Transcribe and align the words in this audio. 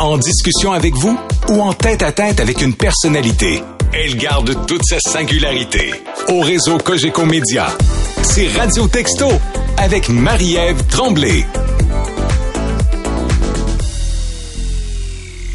En 0.00 0.16
discussion 0.16 0.72
avec 0.72 0.94
vous 0.94 1.18
ou 1.50 1.60
en 1.60 1.74
tête 1.74 2.02
à 2.02 2.10
tête 2.10 2.40
avec 2.40 2.62
une 2.62 2.72
personnalité, 2.72 3.62
elle 3.92 4.16
garde 4.16 4.66
toute 4.66 4.82
sa 4.82 4.98
singularité. 4.98 5.92
Au 6.28 6.40
réseau 6.40 6.78
Cogeco 6.78 7.26
Média, 7.26 7.66
c'est 8.22 8.48
Radio 8.48 8.88
Texto 8.88 9.28
avec 9.76 10.08
Marie-Ève 10.08 10.86
Tremblay. 10.86 11.44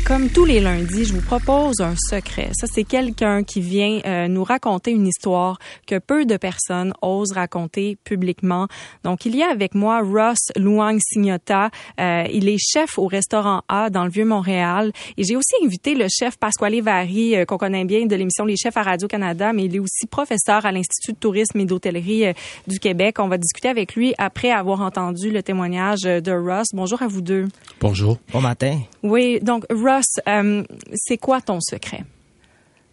Comme 0.07 0.29
tous 0.29 0.45
les 0.45 0.59
lundis, 0.59 1.05
je 1.05 1.13
vous 1.13 1.21
propose 1.21 1.81
un 1.81 1.95
secret. 1.95 2.51
Ça, 2.53 2.67
c'est 2.71 2.83
quelqu'un 2.83 3.43
qui 3.43 3.59
vient 3.59 4.01
euh, 4.05 4.27
nous 4.27 4.43
raconter 4.43 4.91
une 4.91 5.07
histoire 5.07 5.57
que 5.87 5.97
peu 5.97 6.25
de 6.25 6.37
personnes 6.37 6.93
osent 7.01 7.31
raconter 7.31 7.97
publiquement. 8.03 8.67
Donc, 9.03 9.25
il 9.25 9.35
y 9.35 9.41
a 9.41 9.49
avec 9.49 9.73
moi 9.73 10.01
Ross 10.03 10.51
Luang 10.57 10.99
Signota. 10.99 11.71
Euh, 11.99 12.25
il 12.31 12.47
est 12.47 12.59
chef 12.59 12.99
au 12.99 13.07
restaurant 13.07 13.63
A 13.67 13.89
dans 13.89 14.03
le 14.03 14.11
Vieux-Montréal. 14.11 14.91
Et 15.17 15.23
j'ai 15.23 15.35
aussi 15.35 15.55
invité 15.63 15.95
le 15.95 16.05
chef 16.07 16.37
Pasquale 16.37 16.79
Vary, 16.81 17.35
euh, 17.35 17.45
qu'on 17.45 17.57
connaît 17.57 17.83
bien 17.83 18.05
de 18.05 18.15
l'émission 18.15 18.45
Les 18.45 18.57
Chefs 18.57 18.77
à 18.77 18.83
Radio-Canada, 18.83 19.53
mais 19.53 19.65
il 19.65 19.75
est 19.75 19.79
aussi 19.79 20.05
professeur 20.05 20.67
à 20.67 20.71
l'Institut 20.71 21.13
de 21.13 21.17
tourisme 21.17 21.59
et 21.61 21.65
d'hôtellerie 21.65 22.25
du 22.67 22.77
Québec. 22.77 23.17
On 23.17 23.27
va 23.27 23.39
discuter 23.39 23.69
avec 23.69 23.95
lui 23.95 24.13
après 24.19 24.51
avoir 24.51 24.81
entendu 24.81 25.31
le 25.31 25.41
témoignage 25.41 26.01
de 26.01 26.31
Ross. 26.31 26.67
Bonjour 26.73 27.01
à 27.01 27.07
vous 27.07 27.21
deux. 27.21 27.47
Bonjour. 27.81 28.19
Bon 28.31 28.41
matin. 28.41 28.81
Oui, 29.01 29.39
donc 29.41 29.65
Ross, 29.71 29.94
euh, 30.27 30.63
c'est 30.93 31.17
quoi 31.17 31.41
ton 31.41 31.59
secret? 31.61 32.03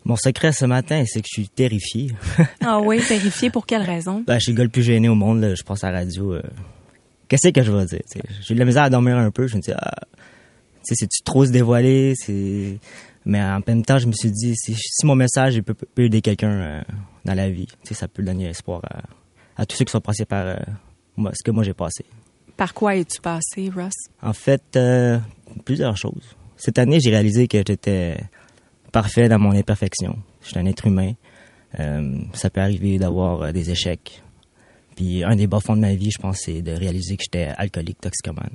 Mon 0.04 0.16
secret 0.16 0.52
ce 0.52 0.64
matin, 0.64 1.04
c'est 1.06 1.20
que 1.20 1.28
je 1.28 1.42
suis 1.42 1.48
terrifié. 1.48 2.12
ah 2.64 2.80
oui, 2.84 3.00
terrifié 3.06 3.50
pour 3.50 3.66
quelle 3.66 3.82
raison? 3.82 4.24
Ben, 4.26 4.34
je 4.34 4.44
suis 4.44 4.52
le 4.52 4.56
gars 4.58 4.64
le 4.64 4.70
plus 4.70 4.82
gêné 4.82 5.08
au 5.08 5.14
monde. 5.14 5.40
Là. 5.40 5.54
Je 5.54 5.62
passe 5.62 5.84
à 5.84 5.92
la 5.92 6.00
radio. 6.00 6.34
Euh, 6.34 6.42
Qu'est-ce 7.28 7.48
que 7.48 7.62
je 7.62 7.72
vais 7.72 7.86
dire? 7.86 8.00
J'ai 8.40 8.52
eu 8.52 8.54
de 8.54 8.58
la 8.58 8.64
misère 8.64 8.82
à 8.82 8.90
dormir 8.90 9.16
un 9.16 9.30
peu. 9.30 9.46
Je 9.46 9.56
me 9.56 9.60
dis, 9.60 9.72
ah, 9.72 10.00
c'est-tu 10.82 11.22
trop 11.22 11.46
se 11.46 11.50
dévoiler? 11.50 12.14
C'est... 12.16 12.78
Mais 13.24 13.40
en 13.40 13.60
même 13.64 13.84
temps, 13.84 13.98
je 13.98 14.08
me 14.08 14.12
suis 14.12 14.32
dit, 14.32 14.54
si, 14.56 14.74
si 14.74 15.06
mon 15.06 15.14
message 15.14 15.60
peut, 15.62 15.74
peut 15.74 16.02
aider 16.02 16.20
quelqu'un 16.20 16.50
euh, 16.50 16.80
dans 17.24 17.34
la 17.34 17.48
vie, 17.48 17.68
ça 17.84 18.08
peut 18.08 18.24
donner 18.24 18.46
espoir 18.46 18.82
à, 18.84 19.62
à, 19.62 19.66
tous 19.66 19.76
ceux 19.76 19.84
qui 19.84 19.92
sont 19.92 20.00
passés 20.00 20.24
par 20.24 20.44
euh, 20.44 20.56
moi, 21.16 21.30
ce 21.32 21.44
que 21.44 21.52
moi 21.52 21.62
j'ai 21.62 21.74
passé. 21.74 22.04
Par 22.56 22.74
quoi 22.74 22.96
es-tu 22.96 23.20
passé, 23.20 23.70
Russ? 23.74 23.94
En 24.20 24.32
fait, 24.32 24.76
plusieurs 25.64 25.96
choses. 25.96 26.36
Cette 26.64 26.78
année, 26.78 27.00
j'ai 27.00 27.10
réalisé 27.10 27.48
que 27.48 27.58
j'étais 27.66 28.16
parfait 28.92 29.28
dans 29.28 29.40
mon 29.40 29.50
imperfection. 29.50 30.16
Je 30.42 30.50
suis 30.50 30.58
un 30.60 30.66
être 30.66 30.86
humain. 30.86 31.14
Euh, 31.80 32.20
ça 32.34 32.50
peut 32.50 32.60
arriver 32.60 32.98
d'avoir 32.98 33.42
euh, 33.42 33.50
des 33.50 33.72
échecs. 33.72 34.22
Puis 34.94 35.24
un 35.24 35.34
des 35.34 35.48
bas 35.48 35.58
fonds 35.58 35.74
de 35.74 35.80
ma 35.80 35.92
vie, 35.96 36.12
je 36.12 36.22
pense, 36.22 36.42
c'est 36.44 36.62
de 36.62 36.70
réaliser 36.70 37.16
que 37.16 37.24
j'étais 37.24 37.52
alcoolique, 37.56 38.00
toxicomane. 38.00 38.54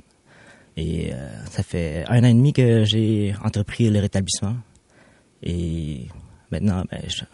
Et 0.78 1.12
euh, 1.12 1.28
ça 1.50 1.62
fait 1.62 2.06
un 2.08 2.20
an 2.20 2.28
et 2.28 2.32
demi 2.32 2.54
que 2.54 2.82
j'ai 2.86 3.34
entrepris 3.44 3.90
le 3.90 4.00
rétablissement. 4.00 4.56
Et 5.42 6.06
maintenant, 6.50 6.84
ben, 6.90 7.02
je, 7.08 7.24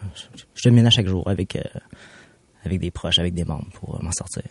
je, 0.57 0.71
mène 0.71 0.89
à 0.89 0.91
chaque 0.91 1.07
jour 1.07 1.29
avec, 1.29 1.57
avec 2.65 2.81
des 2.81 2.91
proches, 2.91 3.19
avec 3.19 3.35
des 3.35 3.45
membres 3.45 3.69
pour 3.75 4.03
m'en 4.03 4.13
sortir. 4.13 4.43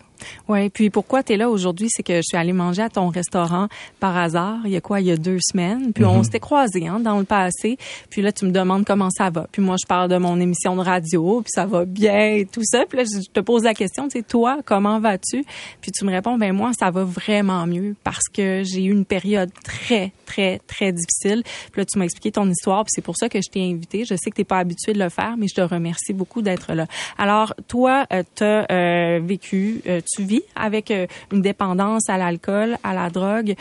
Oui, 0.48 0.70
puis 0.70 0.90
pourquoi 0.90 1.24
tu 1.24 1.34
es 1.34 1.38
là 1.38 1.50
aujourd'hui, 1.50 1.88
c'est 1.90 2.04
que 2.04 2.16
je 2.18 2.22
suis 2.24 2.38
allée 2.38 2.54
manger 2.54 2.84
à 2.84 2.90
ton 2.90 3.08
restaurant 3.10 3.68
par 4.00 4.16
hasard, 4.16 4.60
il 4.66 4.72
y 4.72 4.76
a 4.76 4.82
quoi, 4.82 5.02
il 5.02 5.08
y 5.08 5.12
a 5.12 5.18
deux 5.18 5.40
semaines, 5.42 5.94
puis 5.94 6.04
mm 6.04 6.08
-hmm. 6.08 6.18
on 6.20 6.24
s'était 6.24 6.40
croisés 6.40 6.88
hein, 6.88 7.00
dans 7.00 7.18
le 7.20 7.26
passé, 7.26 7.78
puis 8.10 8.22
là, 8.22 8.32
tu 8.32 8.46
me 8.46 8.52
demandes 8.52 8.86
comment 8.86 9.10
ça 9.10 9.30
va. 9.30 9.48
Puis 9.52 9.62
moi, 9.62 9.76
je 9.82 9.88
parle 9.88 10.10
de 10.10 10.18
mon 10.18 10.40
émission 10.40 10.76
de 10.76 10.82
radio, 10.82 11.42
puis 11.42 11.52
ça 11.54 11.66
va 11.66 11.86
bien 11.86 12.36
et 12.40 12.46
tout 12.46 12.64
ça. 12.64 12.86
Puis 12.88 12.98
là, 13.00 13.04
je 13.04 13.30
te 13.30 13.40
pose 13.40 13.64
la 13.64 13.74
question, 13.74 14.08
tu 14.08 14.20
sais, 14.20 14.24
toi, 14.24 14.60
comment 14.66 15.00
vas-tu? 15.00 15.44
Puis 15.82 15.92
tu 15.92 16.06
me 16.06 16.12
réponds, 16.12 16.38
ben 16.38 16.54
moi, 16.54 16.72
ça 16.78 16.92
va 16.92 17.04
vraiment 17.04 17.66
mieux 17.68 17.96
parce 18.04 18.28
que 18.36 18.64
j'ai 18.64 18.84
eu 18.86 18.92
une 18.92 19.06
période 19.06 19.52
très, 19.64 20.12
très, 20.26 20.60
très 20.60 20.92
difficile. 20.92 21.44
Puis 21.72 21.82
là, 21.82 21.86
tu 21.86 21.98
m'as 21.98 22.06
expliqué 22.06 22.32
ton 22.32 22.50
histoire, 22.50 22.84
puis 22.86 22.92
c'est 22.96 23.02
pour 23.02 23.18
ça 23.18 23.30
que 23.30 23.40
je 23.42 23.50
t'ai 23.50 23.64
invité. 23.74 24.06
Je 24.06 24.16
sais 24.16 24.30
que 24.30 24.36
tu 24.36 24.42
n'es 24.42 24.46
pas 24.46 24.60
habitué 24.60 24.94
de 24.94 25.00
le 25.00 25.10
faire, 25.10 25.36
mais 25.38 25.48
je 25.48 25.56
te 25.56 25.62
remercie 25.62 26.14
beaucoup 26.14 26.42
d'être 26.42 26.74
là. 26.74 26.88
Alors, 27.18 27.54
toi, 27.68 28.03
euh, 28.12 28.24
tu 28.36 28.44
as 28.44 28.66
euh, 28.72 29.20
vécu, 29.24 29.82
euh, 29.88 30.02
tu 30.06 30.24
vis 30.24 30.44
avec 30.56 30.92
une 31.32 31.42
dépendance 31.42 32.10
à 32.10 32.18
l'alcool, 32.18 32.78
à 32.84 32.94
la 32.94 33.10
drogue. 33.10 33.56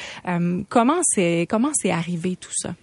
Comment 0.69 1.01
c'est 1.03 1.47
comment 1.49 1.71
c'est 1.75 1.91
arrivé 1.91 2.37
tout 2.37 2.53
ça? 2.55 2.75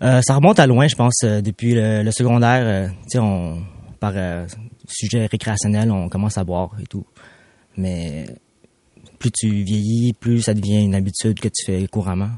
Ça 0.00 0.34
remonte 0.34 0.58
à 0.58 0.66
loin, 0.66 0.88
je 0.88 0.94
pense, 0.94 1.20
depuis 1.22 1.74
le, 1.74 2.02
le 2.02 2.10
secondaire. 2.10 2.90
tu 3.04 3.10
sais, 3.10 3.18
on 3.18 3.62
par 3.98 4.12
sujet 4.86 5.26
récréationnel, 5.26 5.90
on 5.90 6.08
commence 6.08 6.36
à 6.36 6.44
boire 6.44 6.70
et 6.80 6.86
tout. 6.86 7.06
Mais 7.76 8.26
plus 9.18 9.30
tu 9.30 9.48
vieillis, 9.48 10.12
plus 10.12 10.42
ça 10.42 10.54
devient 10.54 10.82
une 10.82 10.94
habitude 10.94 11.40
que 11.40 11.48
tu 11.48 11.64
fais 11.64 11.86
couramment. 11.88 12.30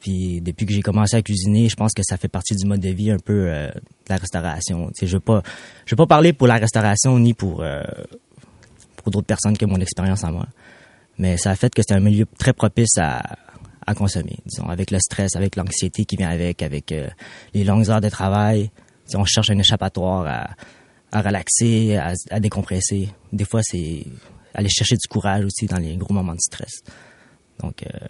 Puis 0.00 0.40
depuis 0.40 0.66
que 0.66 0.72
j'ai 0.72 0.82
commencé 0.82 1.16
à 1.16 1.22
cuisiner, 1.22 1.68
je 1.68 1.76
pense 1.76 1.92
que 1.92 2.02
ça 2.02 2.16
fait 2.16 2.28
partie 2.28 2.56
du 2.56 2.66
mode 2.66 2.80
de 2.80 2.88
vie 2.88 3.10
un 3.10 3.18
peu 3.18 3.44
de 3.44 3.70
la 4.08 4.16
restauration. 4.16 4.90
Tu 4.96 5.06
je 5.06 5.16
veux 5.16 5.20
pas, 5.20 5.42
je 5.84 5.92
veux 5.92 5.96
pas 5.96 6.06
parler 6.06 6.32
pour 6.32 6.46
la 6.46 6.56
restauration 6.56 7.18
ni 7.18 7.34
pour 7.34 7.62
pour 8.96 9.10
d'autres 9.10 9.26
personnes 9.26 9.56
que 9.56 9.66
mon 9.66 9.78
expérience 9.78 10.24
en 10.24 10.32
moi. 10.32 10.46
Mais 11.18 11.36
ça 11.36 11.50
a 11.50 11.56
fait 11.56 11.74
que 11.74 11.82
c'est 11.86 11.94
un 11.94 12.00
milieu 12.00 12.26
très 12.38 12.52
propice 12.52 12.96
à, 12.98 13.36
à 13.86 13.94
consommer, 13.94 14.38
disons, 14.46 14.68
avec 14.68 14.90
le 14.90 14.98
stress, 14.98 15.36
avec 15.36 15.56
l'anxiété 15.56 16.04
qui 16.04 16.16
vient 16.16 16.30
avec, 16.30 16.62
avec 16.62 16.92
euh, 16.92 17.08
les 17.54 17.64
longues 17.64 17.90
heures 17.90 18.00
de 18.00 18.08
travail. 18.08 18.70
on 19.14 19.24
cherche 19.24 19.50
un 19.50 19.58
échappatoire 19.58 20.26
à, 20.26 20.50
à 21.12 21.22
relaxer, 21.22 21.96
à, 21.96 22.14
à, 22.30 22.40
décompresser. 22.40 23.08
Des 23.32 23.44
fois, 23.44 23.60
c'est 23.62 24.06
aller 24.54 24.68
chercher 24.68 24.96
du 24.96 25.08
courage 25.08 25.44
aussi 25.44 25.66
dans 25.66 25.78
les 25.78 25.96
gros 25.96 26.14
moments 26.14 26.34
de 26.34 26.40
stress. 26.40 26.82
Donc, 27.60 27.82
euh, 27.82 28.06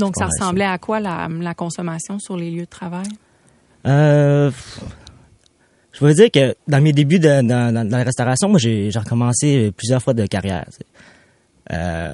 donc 0.00 0.14
ça 0.16 0.26
ressemblait 0.26 0.64
à 0.64 0.78
quoi 0.78 0.98
la, 1.00 1.28
la, 1.28 1.54
consommation 1.54 2.18
sur 2.18 2.36
les 2.36 2.50
lieux 2.50 2.64
de 2.64 2.70
travail? 2.70 3.06
Euh, 3.86 4.50
je 5.92 6.04
veux 6.04 6.14
dire 6.14 6.30
que 6.30 6.54
dans 6.66 6.80
mes 6.80 6.92
débuts 6.92 7.18
de, 7.18 7.42
dans, 7.42 7.72
dans, 7.72 7.88
la 7.88 8.02
restauration, 8.02 8.48
moi, 8.48 8.58
j'ai 8.58 8.90
recommencé 8.94 9.72
plusieurs 9.76 10.02
fois 10.02 10.14
de 10.14 10.26
carrière. 10.26 10.66
Euh, 11.72 12.12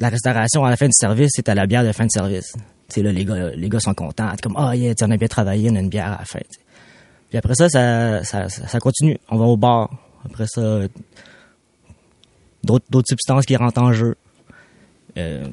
la 0.00 0.08
restauration, 0.08 0.64
à 0.64 0.70
la 0.70 0.76
fin 0.76 0.86
du 0.86 0.94
service, 0.94 1.30
c'est 1.34 1.48
à 1.48 1.54
la 1.54 1.66
bière 1.66 1.84
de 1.84 1.92
fin 1.92 2.06
de 2.06 2.10
service. 2.10 2.54
là, 2.96 3.12
les 3.12 3.24
gars, 3.24 3.50
les 3.50 3.68
gars 3.68 3.80
sont 3.80 3.94
contents. 3.94 4.32
comme, 4.42 4.54
ah, 4.56 4.70
oh, 4.70 4.72
yeah, 4.72 4.94
on 5.02 5.10
a 5.10 5.16
bien 5.16 5.28
travaillé, 5.28 5.70
on 5.70 5.76
a 5.76 5.80
une 5.80 5.88
bière 5.88 6.12
à 6.12 6.18
la 6.18 6.24
fin. 6.24 6.40
T'sais. 6.40 6.60
Puis 7.28 7.38
après 7.38 7.54
ça 7.54 7.68
ça, 7.68 8.24
ça, 8.24 8.48
ça, 8.48 8.78
continue. 8.78 9.18
On 9.28 9.36
va 9.36 9.44
au 9.46 9.56
bar. 9.56 9.90
Après 10.24 10.46
ça, 10.46 10.80
d'autres 12.62 13.08
substances 13.08 13.46
qui 13.46 13.56
rentrent 13.56 13.82
en 13.82 13.92
jeu. 13.92 14.16
Euh, 15.18 15.46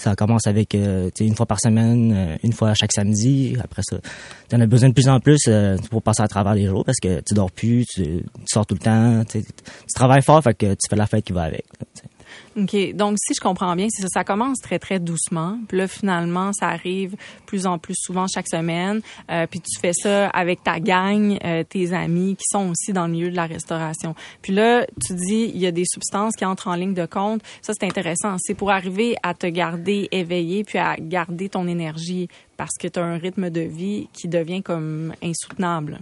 ça 0.00 0.16
commence 0.16 0.46
avec 0.46 0.74
euh, 0.74 1.10
une 1.20 1.36
fois 1.36 1.44
par 1.44 1.60
semaine, 1.60 2.12
euh, 2.16 2.36
une 2.42 2.54
fois 2.54 2.72
chaque 2.72 2.92
samedi. 2.92 3.54
Après 3.62 3.82
ça, 3.84 3.98
tu 4.48 4.56
en 4.56 4.60
as 4.60 4.66
besoin 4.66 4.88
de 4.88 4.94
plus 4.94 5.08
en 5.08 5.20
plus 5.20 5.40
euh, 5.46 5.76
pour 5.90 6.02
passer 6.02 6.22
à 6.22 6.28
travers 6.28 6.54
les 6.54 6.66
jours 6.66 6.84
parce 6.86 6.98
que 6.98 7.20
tu 7.20 7.34
dors 7.34 7.50
plus, 7.50 7.84
tu, 7.84 8.24
sors 8.46 8.64
tout 8.64 8.74
le 8.74 8.80
temps, 8.80 9.22
tu 9.30 9.42
travailles 9.94 10.22
fort, 10.22 10.42
fait 10.42 10.54
que 10.54 10.72
tu 10.72 10.88
fais 10.88 10.96
la 10.96 11.06
fête 11.06 11.24
qui 11.24 11.34
va 11.34 11.42
avec. 11.42 11.66
OK. 12.56 12.94
Donc, 12.94 13.16
si 13.18 13.34
je 13.34 13.40
comprends 13.40 13.74
bien, 13.76 13.86
c'est 13.90 14.02
ça, 14.02 14.08
ça 14.12 14.24
commence 14.24 14.58
très, 14.58 14.78
très 14.78 14.98
doucement. 14.98 15.58
Puis 15.68 15.78
là, 15.78 15.88
finalement, 15.88 16.52
ça 16.52 16.68
arrive 16.68 17.16
plus 17.46 17.66
en 17.66 17.78
plus 17.78 17.94
souvent 17.96 18.26
chaque 18.26 18.48
semaine. 18.48 19.00
Euh, 19.30 19.46
puis 19.46 19.60
tu 19.60 19.78
fais 19.80 19.92
ça 19.92 20.28
avec 20.28 20.62
ta 20.62 20.80
gang, 20.80 21.38
euh, 21.44 21.64
tes 21.64 21.92
amis 21.92 22.36
qui 22.36 22.44
sont 22.50 22.70
aussi 22.70 22.92
dans 22.92 23.06
le 23.06 23.12
milieu 23.12 23.30
de 23.30 23.36
la 23.36 23.46
restauration. 23.46 24.14
Puis 24.42 24.52
là, 24.52 24.86
tu 25.06 25.14
dis, 25.14 25.50
il 25.54 25.60
y 25.60 25.66
a 25.66 25.72
des 25.72 25.84
substances 25.86 26.34
qui 26.36 26.44
entrent 26.44 26.68
en 26.68 26.74
ligne 26.74 26.94
de 26.94 27.06
compte. 27.06 27.42
Ça, 27.62 27.72
c'est 27.78 27.86
intéressant. 27.86 28.36
C'est 28.38 28.54
pour 28.54 28.70
arriver 28.70 29.16
à 29.22 29.34
te 29.34 29.46
garder 29.46 30.08
éveillé 30.12 30.64
puis 30.64 30.78
à 30.78 30.96
garder 30.98 31.48
ton 31.48 31.66
énergie 31.66 32.28
parce 32.56 32.76
que 32.78 32.88
tu 32.88 32.98
as 32.98 33.04
un 33.04 33.16
rythme 33.16 33.50
de 33.50 33.60
vie 33.60 34.08
qui 34.12 34.28
devient 34.28 34.62
comme 34.62 35.14
insoutenable. 35.22 36.00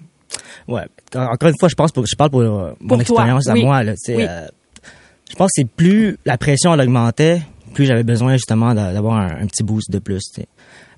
Ouais. 0.66 0.82
Encore 1.14 1.48
une 1.48 1.58
fois, 1.58 1.69
je 1.69 1.75
pense 1.75 1.92
pour, 1.92 2.06
je 2.06 2.16
parle 2.16 2.30
pour, 2.30 2.42
pour 2.42 2.76
mon 2.80 3.00
expérience 3.00 3.48
à 3.48 3.54
moi. 3.54 3.82
Là, 3.82 3.94
oui. 4.08 4.14
euh, 4.19 4.46
pense 5.38 5.52
que 5.56 5.62
plus 5.62 6.19
la 6.25 6.37
pression 6.37 6.75
elle 6.75 6.81
augmentait, 6.81 7.40
plus 7.73 7.87
j'avais 7.87 8.02
besoin 8.02 8.32
justement 8.35 8.75
d'avoir 8.75 9.19
un, 9.19 9.46
petit 9.46 9.62
boost 9.62 9.90
de 9.90 9.99
plus. 9.99 10.23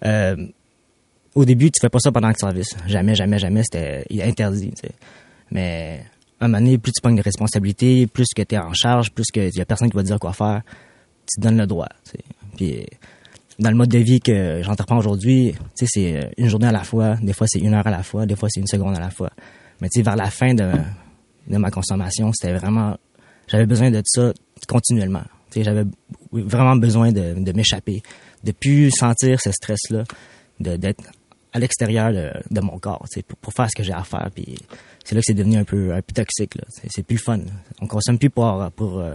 Euh, 0.05 0.37
au 1.35 1.45
début, 1.45 1.71
tu 1.71 1.81
fais 1.81 1.89
pas 1.89 1.99
ça 2.01 2.11
pendant 2.11 2.29
le 2.29 2.35
service. 2.35 2.75
Jamais, 2.87 3.15
jamais, 3.15 3.39
jamais. 3.39 3.63
C'était 3.63 4.05
interdit. 4.23 4.73
Mais 5.51 6.01
un 6.41 6.49
moment 6.49 6.59
donné, 6.59 6.79
plus 6.79 6.93
tu 6.93 7.01
pognes 7.01 7.17
des 7.17 7.23
responsabilités, 7.23 8.07
plus 8.07 8.29
que 8.35 8.43
tu 8.43 8.55
es 8.55 8.59
en 8.59 8.73
charge, 8.73 9.13
plus 9.13 9.27
qu'il 9.27 9.55
y 9.55 9.61
a 9.61 9.65
personne 9.65 9.91
qui 9.91 9.97
va 9.97 10.03
te 10.03 10.07
dire 10.07 10.19
quoi 10.19 10.33
faire, 10.33 10.63
tu 11.27 11.41
te 11.41 11.47
donnes 11.47 11.59
le 11.59 11.67
droit. 11.67 11.89
Puis 12.57 12.87
dans 13.59 13.71
le 13.71 13.77
mode 13.77 13.91
de 13.91 13.99
vie 13.99 14.21
que 14.21 14.63
j'entreprends 14.63 14.99
aujourd'hui, 14.99 15.55
c'est 15.75 16.31
une 16.39 16.49
journée 16.49 16.69
à 16.69 16.73
la 16.73 16.83
fois, 16.83 17.17
des 17.17 17.35
fois 17.35 17.47
c'est 17.49 17.61
une 17.61 17.75
heure 17.75 17.87
à 17.87 17.91
la 17.91 18.03
fois, 18.03 18.25
des 18.25 18.37
fois 18.37 18.49
c'est 18.51 18.61
une 18.61 18.67
seconde 18.67 18.97
à 18.97 19.01
la 19.01 19.11
fois. 19.11 19.31
Mais 19.81 19.89
vers 20.03 20.17
la 20.17 20.31
fin 20.31 20.55
de, 20.55 20.73
de 21.47 21.57
ma 21.59 21.71
consommation, 21.71 22.33
c'était 22.33 22.55
vraiment, 22.55 22.97
j'avais 23.51 23.67
besoin 23.67 23.91
de 23.91 24.01
ça 24.05 24.33
continuellement. 24.69 25.25
J'avais 25.55 25.85
vraiment 26.33 26.77
besoin 26.77 27.11
de, 27.11 27.35
de 27.43 27.53
m'échapper, 27.53 28.03
de 28.45 28.53
plus 28.53 28.91
sentir 28.91 29.41
ce 29.41 29.51
stress-là, 29.51 30.05
d'être 30.61 31.03
à 31.53 31.59
l'extérieur 31.59 32.13
de, 32.13 32.31
de, 32.51 32.61
mon 32.61 32.79
corps, 32.79 33.05
pour, 33.27 33.37
pour 33.39 33.53
faire 33.53 33.69
ce 33.69 33.77
que 33.77 33.83
j'ai 33.83 33.93
à 33.93 34.05
faire. 34.05 34.31
Puis 34.33 34.57
c'est 35.05 35.15
là 35.15 35.21
que 35.21 35.25
c'est 35.27 35.35
devenu 35.35 35.57
un 35.57 35.65
peu, 35.65 35.93
un 35.93 36.03
peu 36.03 36.13
toxique. 36.15 36.57
C'est 36.89 37.03
plus 37.03 37.19
fun. 37.19 37.41
On 37.81 37.87
consomme 37.89 38.19
plus 38.19 38.31
pour, 38.31 38.71
pour, 38.77 39.01
euh, 39.01 39.15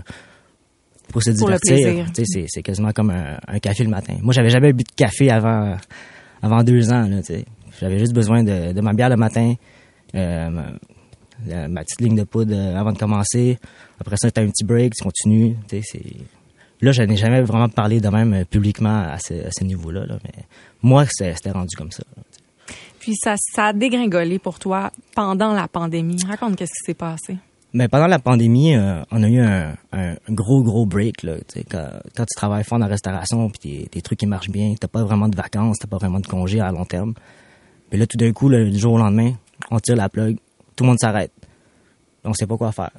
pour 1.11 1.23
se 1.23 1.31
divertir. 1.31 2.05
C'est 2.13 2.61
quasiment 2.61 2.91
comme 2.91 3.11
un, 3.11 3.37
un, 3.47 3.59
café 3.59 3.83
le 3.83 3.89
matin. 3.89 4.15
Moi, 4.21 4.33
j'avais 4.33 4.49
jamais 4.49 4.73
bu 4.73 4.83
de 4.83 4.91
café 4.95 5.31
avant, 5.31 5.77
avant 6.41 6.63
deux 6.63 6.91
ans. 6.91 7.09
J'avais 7.79 7.99
juste 7.99 8.13
besoin 8.13 8.43
de, 8.43 8.73
de 8.73 8.81
ma 8.81 8.93
bière 8.93 9.09
le 9.09 9.15
matin, 9.17 9.53
euh, 10.15 10.61
ma, 11.47 11.67
ma, 11.67 11.83
petite 11.83 12.01
ligne 12.01 12.15
de 12.15 12.23
poudre 12.23 12.53
euh, 12.55 12.75
avant 12.75 12.91
de 12.91 12.97
commencer. 12.97 13.57
Après 13.99 14.17
ça, 14.17 14.31
tu 14.31 14.39
as 14.39 14.43
un 14.43 14.49
petit 14.49 14.63
break, 14.63 14.93
tu 14.95 15.03
continues. 15.03 15.55
Là, 16.81 16.91
je 16.91 17.03
n'ai 17.03 17.15
jamais 17.15 17.41
vraiment 17.41 17.69
parlé 17.69 17.99
de 17.99 18.09
même 18.09 18.33
euh, 18.33 18.45
publiquement 18.45 19.03
à 19.03 19.17
ce, 19.19 19.33
à 19.33 19.51
ce 19.51 19.63
niveau-là. 19.63 20.05
Là, 20.05 20.17
mais 20.23 20.43
moi, 20.81 21.05
c'était 21.09 21.51
rendu 21.51 21.75
comme 21.75 21.91
ça. 21.91 22.03
Puis 22.99 23.15
ça, 23.15 23.35
ça 23.37 23.65
a 23.67 23.73
dégringolé 23.73 24.39
pour 24.39 24.59
toi 24.59 24.91
pendant 25.15 25.53
la 25.53 25.67
pandémie. 25.67 26.17
Raconte 26.27 26.55
qu'est-ce 26.55 26.73
qui 26.73 26.85
s'est 26.85 26.93
passé. 26.95 27.37
Mais 27.73 27.87
pendant 27.87 28.07
la 28.07 28.19
pandémie, 28.19 28.75
euh, 28.75 29.01
on 29.11 29.21
a 29.21 29.27
eu 29.27 29.39
un, 29.39 29.75
un, 29.91 30.15
gros, 30.29 30.63
gros 30.63 30.85
break. 30.85 31.23
Là, 31.23 31.35
quand, 31.69 31.89
quand 32.15 32.23
tu 32.23 32.35
travailles 32.35 32.63
fort 32.63 32.79
dans 32.79 32.85
la 32.85 32.91
restauration, 32.91 33.49
puis 33.49 33.59
tes, 33.59 33.87
tes 33.87 34.01
trucs 34.01 34.19
qui 34.19 34.27
marchent 34.27 34.49
bien, 34.49 34.75
t'as 34.79 34.87
pas 34.87 35.03
vraiment 35.03 35.27
de 35.27 35.35
vacances, 35.35 35.77
t'as 35.79 35.87
pas 35.87 35.97
vraiment 35.97 36.19
de 36.19 36.27
congés 36.27 36.61
à 36.61 36.71
long 36.71 36.85
terme. 36.85 37.13
Puis 37.89 37.99
là, 37.99 38.07
tout 38.07 38.17
d'un 38.17 38.31
coup, 38.31 38.49
le 38.49 38.71
jour 38.71 38.93
au 38.93 38.97
lendemain, 38.97 39.33
on 39.71 39.79
tire 39.79 39.95
la 39.95 40.09
plug, 40.09 40.37
tout 40.75 40.83
le 40.83 40.89
monde 40.89 40.99
s'arrête. 40.99 41.31
On 42.23 42.33
sait 42.33 42.47
pas 42.47 42.57
quoi 42.57 42.71
faire. 42.71 42.91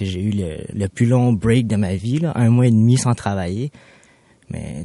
J'ai 0.00 0.20
eu 0.20 0.32
le, 0.32 0.88
plus 0.88 1.06
long 1.06 1.32
break 1.32 1.66
de 1.66 1.76
ma 1.76 1.94
vie, 1.94 2.20
un 2.34 2.50
mois 2.50 2.66
et 2.66 2.70
demi 2.70 2.98
sans 2.98 3.14
travailler. 3.14 3.70
Mais 4.50 4.84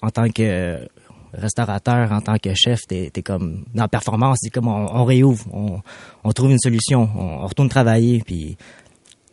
en 0.00 0.10
tant 0.10 0.28
que 0.30 0.88
restaurateur, 1.34 2.12
en 2.12 2.20
tant 2.20 2.38
que 2.38 2.54
chef, 2.54 2.86
t'es 2.86 3.10
es 3.14 3.22
comme 3.22 3.64
dans 3.74 3.82
la 3.82 3.88
performance, 3.88 4.38
c'est 4.40 4.50
comme 4.50 4.68
on, 4.68 5.04
réouvre, 5.04 5.44
on, 5.52 6.32
trouve 6.32 6.52
une 6.52 6.58
solution, 6.58 7.08
on, 7.16 7.46
retourne 7.46 7.68
travailler, 7.68 8.22
puis 8.24 8.56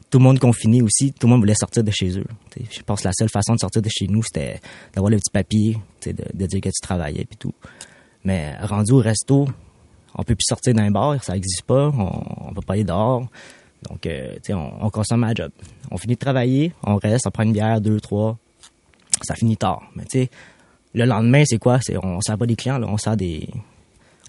tout 0.09 0.17
le 0.17 0.23
monde 0.23 0.39
confiné 0.39 0.81
aussi, 0.81 1.13
tout 1.13 1.27
le 1.27 1.31
monde 1.31 1.41
voulait 1.41 1.55
sortir 1.55 1.83
de 1.83 1.91
chez 1.91 2.17
eux. 2.17 2.25
Je 2.69 2.81
pense 2.81 3.01
que 3.01 3.07
la 3.07 3.13
seule 3.13 3.29
façon 3.29 3.53
de 3.53 3.59
sortir 3.59 3.81
de 3.81 3.89
chez 3.89 4.07
nous, 4.07 4.23
c'était 4.23 4.59
d'avoir 4.93 5.11
le 5.11 5.17
petit 5.17 5.31
papier, 5.31 5.77
de, 6.05 6.11
de, 6.11 6.45
dire 6.47 6.61
que 6.61 6.69
tu 6.69 6.81
travaillais 6.81 7.25
puis 7.25 7.37
tout. 7.37 7.53
Mais 8.23 8.55
rendu 8.61 8.93
au 8.93 8.97
resto, 8.97 9.47
on 10.15 10.23
peut 10.23 10.35
plus 10.35 10.45
sortir 10.47 10.73
d'un 10.73 10.91
bar, 10.91 11.23
ça 11.23 11.33
n'existe 11.33 11.63
pas, 11.63 11.89
on, 11.89 12.49
on 12.49 12.53
peut 12.53 12.61
pas 12.61 12.73
aller 12.73 12.83
dehors. 12.83 13.27
Donc, 13.89 14.05
euh, 14.05 14.35
on, 14.49 14.71
on 14.81 14.89
consomme 14.89 15.23
à 15.23 15.33
job. 15.33 15.51
On 15.89 15.97
finit 15.97 16.13
de 16.13 16.19
travailler, 16.19 16.73
on 16.83 16.97
reste, 16.97 17.25
on 17.27 17.31
prend 17.31 17.43
une 17.43 17.53
bière, 17.53 17.81
deux, 17.81 17.99
trois, 17.99 18.37
ça 19.21 19.35
finit 19.35 19.57
tard. 19.57 19.81
Mais 19.95 20.03
tu 20.03 20.19
sais, 20.21 20.29
le 20.93 21.05
lendemain, 21.05 21.43
c'est 21.45 21.57
quoi? 21.57 21.79
C'est, 21.81 21.97
on 21.97 22.21
sert 22.21 22.37
pas 22.37 22.45
des 22.45 22.55
clients, 22.55 22.77
là, 22.77 22.87
on 22.87 22.97
sert 22.97 23.17
des... 23.17 23.49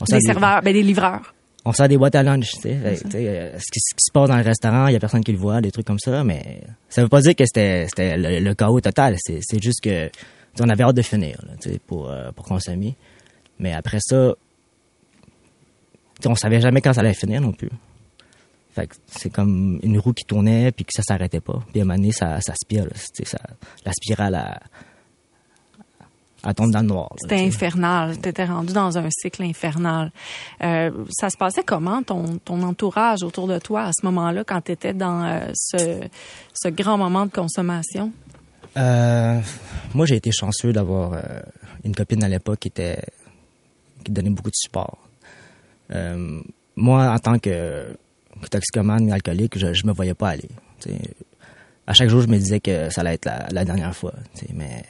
On 0.00 0.06
sert 0.06 0.18
des, 0.18 0.26
serveurs, 0.26 0.62
ben 0.62 0.72
des 0.72 0.82
livreurs. 0.82 1.34
On 1.64 1.72
sert 1.72 1.88
des 1.88 1.96
boîtes 1.96 2.14
à 2.14 2.22
lunch, 2.22 2.50
tu 2.52 2.60
sais. 2.60 2.76
Euh, 2.84 2.96
ce, 2.96 3.70
qui, 3.70 3.78
se 3.78 4.10
passe 4.12 4.28
dans 4.28 4.36
le 4.36 4.42
restaurant, 4.42 4.88
il 4.88 4.94
y 4.94 4.96
a 4.96 5.00
personne 5.00 5.22
qui 5.22 5.32
le 5.32 5.38
voit, 5.38 5.60
des 5.60 5.70
trucs 5.70 5.86
comme 5.86 5.98
ça, 5.98 6.24
mais 6.24 6.62
ça 6.88 7.02
veut 7.02 7.08
pas 7.08 7.20
dire 7.20 7.36
que 7.36 7.44
c'était, 7.44 7.86
c'était 7.86 8.16
le, 8.16 8.54
chaos 8.54 8.80
total. 8.80 9.16
C'est, 9.18 9.38
c'est 9.42 9.62
juste 9.62 9.80
que 9.80 10.10
on 10.60 10.68
avait 10.68 10.82
hâte 10.82 10.96
de 10.96 11.02
finir, 11.02 11.40
là, 11.46 11.52
pour, 11.86 12.10
euh, 12.10 12.32
pour 12.32 12.44
consommer. 12.44 12.96
Mais 13.58 13.72
après 13.72 13.98
ça, 14.00 14.34
on 16.26 16.34
savait 16.34 16.60
jamais 16.60 16.80
quand 16.80 16.92
ça 16.92 17.00
allait 17.00 17.14
finir 17.14 17.40
non 17.40 17.52
plus. 17.52 17.70
Fait 18.74 18.86
que 18.86 18.94
c'est 19.06 19.30
comme 19.30 19.78
une 19.82 19.98
roue 19.98 20.14
qui 20.14 20.24
tournait 20.24 20.72
puis 20.72 20.84
que 20.84 20.92
ça 20.94 21.02
s'arrêtait 21.02 21.40
pas. 21.40 21.60
Puis 21.70 21.80
à 21.80 21.82
un 21.82 21.86
moment 21.86 21.98
donné, 21.98 22.12
ça, 22.12 22.40
ça 22.40 22.54
spire, 22.54 22.86
ça, 22.94 23.38
la 23.84 23.92
spirale 23.92 24.34
à, 24.34 24.60
à 26.42 26.54
tomber 26.54 26.72
dans 26.72 26.80
le 26.80 26.86
noir. 26.86 27.10
C'était 27.18 27.44
infernal. 27.44 28.18
Tu 28.20 28.28
étais 28.30 28.46
rendu 28.46 28.72
dans 28.72 28.96
un 28.96 29.08
cycle 29.10 29.42
infernal. 29.42 30.10
Euh, 30.62 30.90
ça 31.10 31.28
se 31.28 31.36
passait 31.36 31.62
comment, 31.62 32.02
ton, 32.02 32.38
ton 32.38 32.62
entourage 32.62 33.22
autour 33.22 33.46
de 33.46 33.58
toi 33.58 33.84
à 33.84 33.90
ce 33.92 34.06
moment-là, 34.06 34.42
quand 34.42 34.62
tu 34.62 34.72
étais 34.72 34.94
dans 34.94 35.22
euh, 35.22 35.50
ce, 35.54 36.00
ce 36.54 36.68
grand 36.68 36.96
moment 36.96 37.26
de 37.26 37.30
consommation? 37.30 38.10
Euh, 38.78 39.38
moi, 39.92 40.06
j'ai 40.06 40.16
été 40.16 40.30
chanceux 40.32 40.72
d'avoir 40.72 41.22
une 41.84 41.94
copine 41.94 42.24
à 42.24 42.28
l'époque 42.28 42.60
qui 42.60 42.68
était 42.68 43.02
qui 44.02 44.10
donnait 44.10 44.30
beaucoup 44.30 44.50
de 44.50 44.56
support. 44.56 44.98
Euh, 45.92 46.40
moi, 46.76 47.12
en 47.12 47.18
tant 47.18 47.38
que 47.38 47.96
toxicomane 48.50 49.12
alcoolique, 49.12 49.58
je, 49.58 49.72
je 49.72 49.86
me 49.86 49.92
voyais 49.92 50.14
pas 50.14 50.30
aller. 50.30 50.48
À 51.86 51.92
chaque 51.92 52.08
jour, 52.08 52.22
je 52.22 52.28
me 52.28 52.38
disais 52.38 52.60
que 52.60 52.90
ça 52.90 53.02
allait 53.02 53.14
être 53.14 53.30
la, 53.50 53.64
dernière 53.64 53.94
fois. 53.94 54.14
Mais 54.54 54.84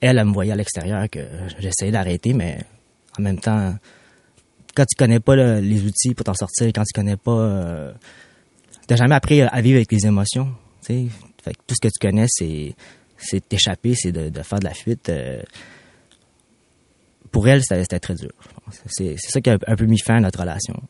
elle, 0.00 0.18
elle 0.18 0.24
me 0.26 0.32
voyait 0.32 0.52
à 0.52 0.56
l'extérieur 0.56 1.08
que 1.10 1.20
j'essayais 1.58 1.92
d'arrêter, 1.92 2.32
mais 2.34 2.58
en 3.18 3.22
même 3.22 3.38
temps, 3.38 3.74
quand 4.74 4.84
tu 4.84 4.96
connais 4.96 5.20
pas 5.20 5.36
les 5.36 5.82
outils 5.84 6.14
pour 6.14 6.24
t'en 6.24 6.34
sortir, 6.34 6.68
quand 6.68 6.84
tu 6.84 6.92
connais 6.94 7.16
pas, 7.16 7.30
euh, 7.32 7.92
t'as 8.86 8.96
jamais 8.96 9.14
appris 9.14 9.42
à 9.42 9.60
vivre 9.60 9.76
avec 9.76 9.92
les 9.92 10.06
émotions. 10.06 10.48
Fait 10.82 11.08
que 11.46 11.58
tout 11.66 11.74
ce 11.74 11.80
que 11.80 11.88
tu 11.88 11.98
connais, 12.00 12.26
c'est 12.28 12.74
c'est 13.16 13.48
t'échapper, 13.48 13.94
c'est 13.94 14.12
de, 14.12 14.28
de, 14.28 14.42
faire 14.42 14.58
de 14.58 14.64
la 14.64 14.74
fuite. 14.74 15.08
Euh, 15.08 15.42
pour 17.32 17.48
elle, 17.48 17.62
c'était 17.62 17.98
très 17.98 18.14
dur. 18.14 18.30
C'est 18.86 19.16
ça 19.18 19.40
qui 19.40 19.50
a 19.50 19.58
un 19.66 19.76
peu 19.76 19.86
mis 19.86 19.98
fin 19.98 20.16
à 20.16 20.20
notre 20.20 20.40
relation 20.40 20.80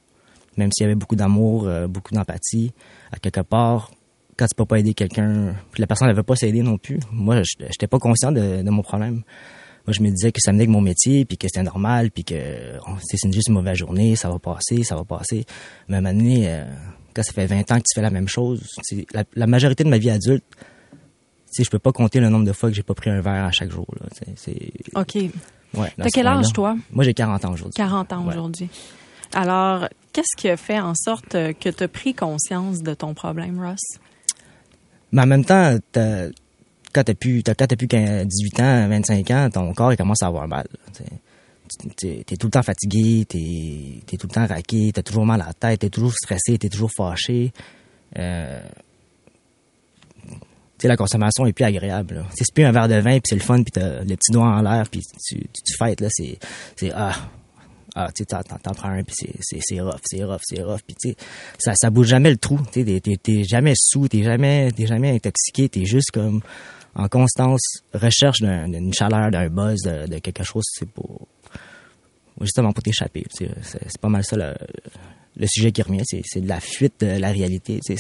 même 0.56 0.70
s'il 0.72 0.84
y 0.84 0.86
avait 0.86 0.94
beaucoup 0.94 1.16
d'amour, 1.16 1.66
euh, 1.66 1.86
beaucoup 1.86 2.14
d'empathie, 2.14 2.72
à 3.10 3.18
quelque 3.18 3.40
part, 3.40 3.90
quand 4.36 4.46
tu 4.46 4.54
peux 4.56 4.64
pas 4.64 4.78
aider 4.78 4.94
quelqu'un, 4.94 5.54
la 5.78 5.86
personne 5.86 6.08
ne 6.08 6.14
veut 6.14 6.22
pas 6.22 6.36
s'aider 6.36 6.62
non 6.62 6.78
plus. 6.78 6.98
Moi, 7.10 7.42
je 7.42 7.64
n'étais 7.64 7.86
pas 7.86 7.98
conscient 7.98 8.32
de, 8.32 8.62
mon 8.62 8.82
problème. 8.82 9.22
Moi, 9.86 9.92
je 9.92 10.00
me 10.00 10.10
disais 10.10 10.32
que 10.32 10.40
ça 10.40 10.52
venait 10.52 10.62
avec 10.62 10.70
mon 10.70 10.80
métier, 10.80 11.24
puis 11.24 11.36
que 11.36 11.48
c'était 11.48 11.62
normal, 11.62 12.10
puis 12.10 12.24
que 12.24 12.34
c'est 13.02 13.32
juste 13.32 13.48
une 13.48 13.54
mauvaise 13.54 13.76
journée, 13.76 14.16
ça 14.16 14.30
va 14.30 14.38
passer, 14.38 14.84
ça 14.84 14.96
va 14.96 15.04
passer. 15.04 15.44
Mais 15.88 15.96
à 15.96 15.98
un 15.98 16.02
moment 16.02 16.14
donné, 16.14 16.44
euh, 16.48 16.64
quand 17.14 17.22
ça 17.22 17.32
fait 17.32 17.46
20 17.46 17.70
ans 17.72 17.76
que 17.76 17.84
tu 17.88 17.94
fais 17.94 18.02
la 18.02 18.10
même 18.10 18.28
chose, 18.28 18.62
la, 19.12 19.24
la, 19.34 19.46
majorité 19.46 19.84
de 19.84 19.88
ma 19.88 19.98
vie 19.98 20.10
adulte, 20.10 20.44
je 21.58 21.68
peux 21.68 21.78
pas 21.78 21.92
compter 21.92 22.20
le 22.20 22.28
nombre 22.28 22.46
de 22.46 22.52
fois 22.52 22.70
que 22.70 22.76
j'ai 22.76 22.82
pas 22.82 22.94
pris 22.94 23.10
un 23.10 23.20
verre 23.20 23.44
à 23.44 23.50
chaque 23.50 23.70
jour. 23.70 23.86
Là, 24.00 24.06
OK. 25.02 25.19
Ouais, 25.74 25.93
T'as 25.96 26.08
quel 26.12 26.26
âge, 26.26 26.52
toi? 26.52 26.76
Moi, 26.91 27.05
j'ai 27.05 27.14
40 27.14 27.44
ans 27.44 27.52
aujourd'hui. 27.52 27.76
40 27.76 28.12
ans 28.12 28.26
aujourd'hui. 28.26 28.69
Alors, 29.34 29.88
qu'est-ce 30.12 30.36
qui 30.36 30.48
a 30.48 30.56
fait 30.56 30.79
en 30.79 30.94
sorte 30.94 31.31
que 31.31 31.69
tu 31.70 31.84
as 31.84 31.88
pris 31.88 32.14
conscience 32.14 32.82
de 32.82 32.94
ton 32.94 33.14
problème, 33.14 33.58
Ross? 33.60 33.81
Mais 35.12 35.22
en 35.22 35.26
même 35.26 35.44
temps, 35.44 35.76
quand 35.94 37.05
tu 37.05 37.14
plus, 37.14 37.43
plus 37.43 37.86
18 37.86 38.60
ans, 38.60 38.88
25 38.88 39.31
ans, 39.31 39.48
ton 39.50 39.72
corps 39.72 39.93
il 39.93 39.96
commence 39.96 40.22
à 40.22 40.26
avoir 40.26 40.46
mal. 40.48 40.67
Tu 41.96 42.08
es, 42.08 42.36
tout 42.36 42.48
le 42.48 42.50
temps 42.50 42.62
fatigué, 42.62 43.24
tu 43.26 43.38
es, 43.38 44.17
tout 44.19 44.26
le 44.26 44.34
temps 44.34 44.46
raqué, 44.46 44.91
tu 44.93 45.00
as 45.00 45.02
toujours 45.02 45.24
mal 45.24 45.41
à 45.41 45.46
la 45.46 45.52
tête, 45.55 45.81
tu 45.81 45.86
es 45.86 45.91
toujours 45.91 46.12
stressé, 46.12 46.58
tu 46.58 46.67
es 46.67 46.70
toujours 46.70 46.91
fâché. 46.94 47.52
Euh, 48.19 48.60
la 50.89 50.96
consommation 50.96 51.46
est 51.46 51.53
plus 51.53 51.65
agréable. 51.65 52.24
C'est 52.34 52.53
plus 52.53 52.65
un 52.65 52.72
verre 52.72 52.89
de 52.89 52.96
vin, 52.96 53.12
puis 53.12 53.22
c'est 53.24 53.36
le 53.36 53.43
fun, 53.43 53.62
puis 53.62 53.72
t'as 53.72 54.03
le 54.05 54.17
petit 54.17 54.32
doigt 54.32 54.46
en 54.46 54.62
l'air, 54.62 54.89
puis 54.91 55.01
tu, 55.24 55.36
tu, 55.39 55.77
fêtes, 55.79 56.01
là, 56.01 56.08
c'est, 56.10 56.39
ah, 56.94 57.15
ah, 57.94 58.08
tu 58.15 58.24
t'en 58.24 58.43
prends 58.74 58.89
un, 58.89 59.03
puis 59.03 59.15
c'est 59.41 59.81
rough, 59.81 60.01
c'est 60.05 60.24
rough, 60.24 60.41
c'est 60.43 60.62
rough, 60.62 60.81
puis 60.86 60.96
tu 61.01 61.10
sais, 61.10 61.17
ça, 61.58 61.74
ça 61.74 61.91
bouge 61.91 62.08
jamais 62.08 62.31
le 62.31 62.39
trou, 62.39 62.58
tu 62.72 62.84
sais, 62.84 63.01
t'es 63.22 63.44
jamais 63.44 63.74
sous, 63.77 64.08
t'es 64.08 64.22
jamais, 64.22 64.70
t'es 64.72 64.86
jamais 64.86 65.10
intoxiqué, 65.10 65.69
t'es 65.69 65.84
juste 65.84 66.10
comme 66.10 66.41
en 66.94 67.08
constance 67.08 67.60
recherche 67.93 68.41
d'une 68.41 68.93
chaleur, 68.94 69.31
d'un 69.31 69.48
buzz, 69.48 69.81
de, 69.82 70.19
quelque 70.19 70.43
chose, 70.43 70.65
c'est 70.72 70.89
pour, 70.89 71.29
justement 72.41 72.72
pour 72.72 72.82
t'échapper, 72.82 73.24
c'est 73.31 73.98
pas 74.01 74.08
mal 74.08 74.24
ça 74.24 74.36
le, 74.36 74.55
le, 75.36 75.46
sujet 75.46 75.70
qui 75.70 75.82
revient, 75.82 76.03
c'est 76.06 76.41
de 76.41 76.48
la 76.48 76.60
fuite 76.60 77.01
de 77.01 77.19
la 77.19 77.31
réalité, 77.31 77.79
c'est, 77.82 77.96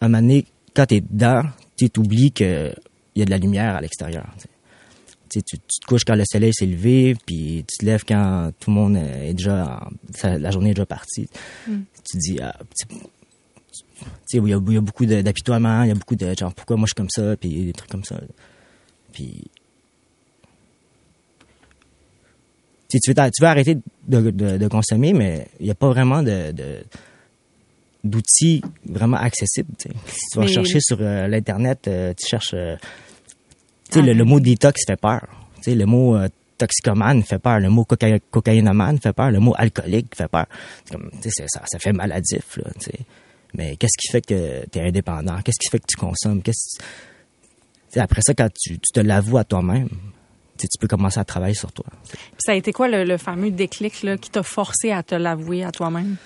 un 0.00 0.08
moment 0.08 0.20
donné, 0.20 0.44
quand 0.74 0.86
t'es 0.86 1.00
dedans, 1.00 1.42
tu 1.76 1.90
t'oublies 1.90 2.32
qu'il 2.32 2.74
y 3.14 3.22
a 3.22 3.24
de 3.24 3.30
la 3.30 3.38
lumière 3.38 3.76
à 3.76 3.80
l'extérieur, 3.80 4.26
tu, 5.30 5.42
tu, 5.42 5.58
te 5.58 5.86
couches 5.86 6.04
quand 6.04 6.14
le 6.14 6.24
soleil 6.24 6.52
s'est 6.54 6.66
levé, 6.66 7.16
puis 7.26 7.64
tu 7.66 7.78
te 7.78 7.84
lèves 7.84 8.04
quand 8.04 8.52
tout 8.60 8.70
le 8.70 8.76
monde 8.76 8.96
est 8.96 9.34
déjà, 9.34 9.88
la 10.22 10.50
journée 10.50 10.70
est 10.70 10.74
déjà 10.74 10.86
partie. 10.86 11.28
Mm. 11.66 11.80
Tu 11.94 12.18
te 12.18 12.18
dis, 12.18 12.38
ah, 12.40 12.56
tu 12.68 12.96
sais, 14.26 14.38
il 14.38 14.48
y, 14.48 14.54
a, 14.54 14.60
il 14.66 14.74
y 14.74 14.76
a 14.76 14.80
beaucoup 14.80 15.06
d'apitoiements, 15.06 15.82
il 15.82 15.88
y 15.88 15.92
a 15.92 15.94
beaucoup 15.94 16.16
de 16.16 16.34
genre, 16.38 16.54
pourquoi 16.54 16.76
moi 16.76 16.86
je 16.86 16.90
suis 16.90 16.94
comme 16.94 17.10
ça, 17.10 17.36
puis 17.36 17.66
des 17.66 17.72
trucs 17.72 17.90
comme 17.90 18.04
ça. 18.04 18.20
Puis. 19.12 19.50
tu, 22.88 23.00
tu, 23.00 23.10
veux, 23.10 23.30
tu 23.30 23.42
veux 23.42 23.48
arrêter 23.48 23.78
de, 24.06 24.30
de, 24.30 24.58
de 24.58 24.68
consommer, 24.68 25.12
mais 25.12 25.48
il 25.60 25.66
n'y 25.66 25.72
a 25.72 25.74
pas 25.74 25.88
vraiment 25.88 26.22
de, 26.22 26.52
de 26.52 26.84
d'outils 28.06 28.62
vraiment 28.84 29.16
accessibles. 29.18 29.70
Si 29.78 29.88
tu 29.88 30.38
vas 30.38 30.44
Mais- 30.44 30.52
chercher 30.52 30.80
sur 30.80 30.98
euh, 31.00 31.28
l'internet, 31.28 31.86
euh, 31.88 32.14
tu 32.14 32.26
cherches, 32.26 32.54
euh, 32.54 32.76
tu 33.90 34.00
sais, 34.00 34.10
Ah, 34.10 34.14
le, 34.14 34.24
mot 34.24 34.40
détox 34.40 34.82
fait 34.86 35.00
peur. 35.00 35.26
Tu 35.56 35.62
sais, 35.70 35.74
le 35.74 35.86
mot 35.86 36.16
toxicomane 36.58 37.22
fait 37.22 37.38
peur, 37.38 37.60
le 37.60 37.68
mot 37.68 37.84
coca 37.84 38.18
cocaïnomane 38.30 38.98
fait 38.98 39.12
peur, 39.12 39.30
le 39.30 39.40
mot 39.40 39.54
alcoolique 39.56 40.14
fait 40.16 40.28
peur. 40.28 40.46
Comme, 40.90 41.10
ça, 41.22 41.60
ça 41.66 41.78
fait 41.78 41.92
maladif, 41.92 42.56
là. 42.56 42.70
Mais 43.54 43.76
qu'est-ce 43.76 43.96
qui 43.98 44.10
fait 44.10 44.20
que 44.22 44.66
tu 44.70 44.78
es 44.78 44.82
indépendant? 44.88 45.40
Qu'est-ce 45.42 45.58
qui 45.58 45.70
fait 45.70 45.78
que 45.78 45.86
tu 45.88 45.96
consommes? 45.96 46.42
Qu'est-ce... 46.42 46.78
après 47.98 48.20
ça, 48.26 48.34
quand 48.34 48.48
tu, 48.58 48.74
tu 48.78 48.92
te 48.92 49.00
l'avoues 49.00 49.38
à 49.38 49.44
toi-même, 49.44 49.88
tu 50.58 50.66
peux 50.80 50.88
commencer 50.88 51.20
à 51.20 51.24
travailler 51.24 51.54
sur 51.54 51.72
toi. 51.72 51.84
Puis 52.10 52.18
ça 52.38 52.52
a 52.52 52.54
été 52.54 52.72
quoi 52.72 52.88
le, 52.88 53.04
le 53.04 53.16
fameux 53.18 53.50
déclic 53.50 54.02
là, 54.02 54.16
qui 54.16 54.30
t'a 54.30 54.42
forcé 54.42 54.90
à 54.90 55.02
te 55.02 55.14
l'avouer 55.14 55.64
à 55.64 55.72
toi-même? 55.72 56.16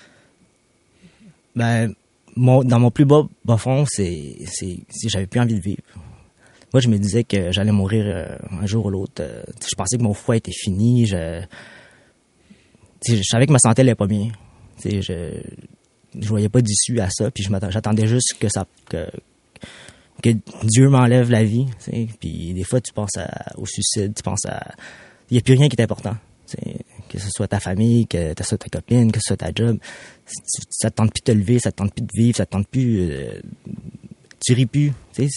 Ben, 1.55 1.93
mon, 2.35 2.63
dans 2.63 2.79
mon 2.79 2.91
plus 2.91 3.05
bas, 3.05 3.27
bas 3.45 3.57
fond, 3.57 3.85
c'est, 3.87 4.37
c'est, 4.45 4.79
j'avais 5.07 5.27
plus 5.27 5.39
envie 5.39 5.55
de 5.55 5.61
vivre. 5.61 5.81
Moi, 6.73 6.79
je 6.79 6.87
me 6.87 6.97
disais 6.97 7.23
que 7.23 7.51
j'allais 7.51 7.73
mourir 7.73 8.05
euh, 8.07 8.37
un 8.61 8.65
jour 8.65 8.85
ou 8.85 8.89
l'autre. 8.89 9.21
Euh, 9.21 9.43
je 9.61 9.75
pensais 9.75 9.97
que 9.97 10.03
mon 10.03 10.13
foie 10.13 10.37
était 10.37 10.53
fini. 10.53 11.05
Je, 11.05 11.43
je 13.05 13.21
savais 13.23 13.45
que 13.45 13.51
ma 13.51 13.59
santé 13.59 13.81
allait 13.81 13.95
pas 13.95 14.07
bien. 14.07 14.29
Je, 14.83 15.41
je 16.19 16.27
voyais 16.27 16.49
pas 16.49 16.61
d'issue 16.61 16.99
à 17.01 17.09
ça. 17.09 17.29
Puis 17.29 17.45
j'attendais 17.69 18.07
juste 18.07 18.35
que 18.39 18.47
ça, 18.49 18.65
que, 18.89 19.09
Dieu 20.63 20.87
m'enlève 20.87 21.29
la 21.29 21.43
vie. 21.43 21.65
tu 21.83 21.91
sais. 21.91 22.07
Puis 22.19 22.53
des 22.53 22.63
fois, 22.63 22.79
tu 22.79 22.93
penses 22.93 23.17
au 23.57 23.65
suicide, 23.65 24.13
tu 24.15 24.23
penses 24.23 24.45
à, 24.45 24.71
il 25.29 25.35
y 25.35 25.37
a 25.37 25.41
plus 25.41 25.55
rien 25.55 25.67
qui 25.67 25.75
est 25.77 25.83
important. 25.83 26.15
Que 27.09 27.17
ce 27.17 27.29
soit 27.29 27.47
ta 27.47 27.59
famille, 27.59 28.07
que 28.07 28.33
ce 28.37 28.43
soit 28.43 28.57
ta 28.57 28.69
copine, 28.69 29.11
que 29.11 29.19
ce 29.19 29.29
soit 29.29 29.37
ta 29.37 29.51
job, 29.55 29.77
ça 30.69 30.89
te 30.89 30.95
tente 30.95 31.11
plus 31.11 31.21
de 31.21 31.31
te 31.33 31.37
lever, 31.37 31.59
ça 31.59 31.71
te 31.71 31.77
tente 31.77 31.93
plus 31.93 32.03
de 32.03 32.11
vivre, 32.13 32.37
ça 32.37 32.45
te 32.45 32.51
tente 32.51 32.67
plus, 32.67 33.09
euh, 33.11 33.39
tu 34.43 34.53
ris 34.53 34.65
plus. 34.65 34.93
C'est, 35.11 35.27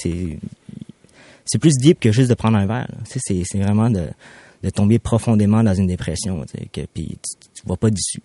c'est 1.44 1.58
plus 1.58 1.74
deep 1.74 2.00
que 2.00 2.12
juste 2.12 2.30
de 2.30 2.34
prendre 2.34 2.56
un 2.56 2.66
verre. 2.66 2.88
Tu 3.04 3.12
sais, 3.12 3.20
c'est, 3.22 3.42
c'est 3.44 3.58
vraiment 3.58 3.90
de, 3.90 4.08
de 4.62 4.70
tomber 4.70 4.98
profondément 4.98 5.62
dans 5.62 5.74
une 5.74 5.86
dépression, 5.86 6.44
puis 6.72 6.88
tu, 6.94 7.48
tu 7.54 7.62
vois 7.66 7.76
pas 7.76 7.90
d'issue. 7.90 8.22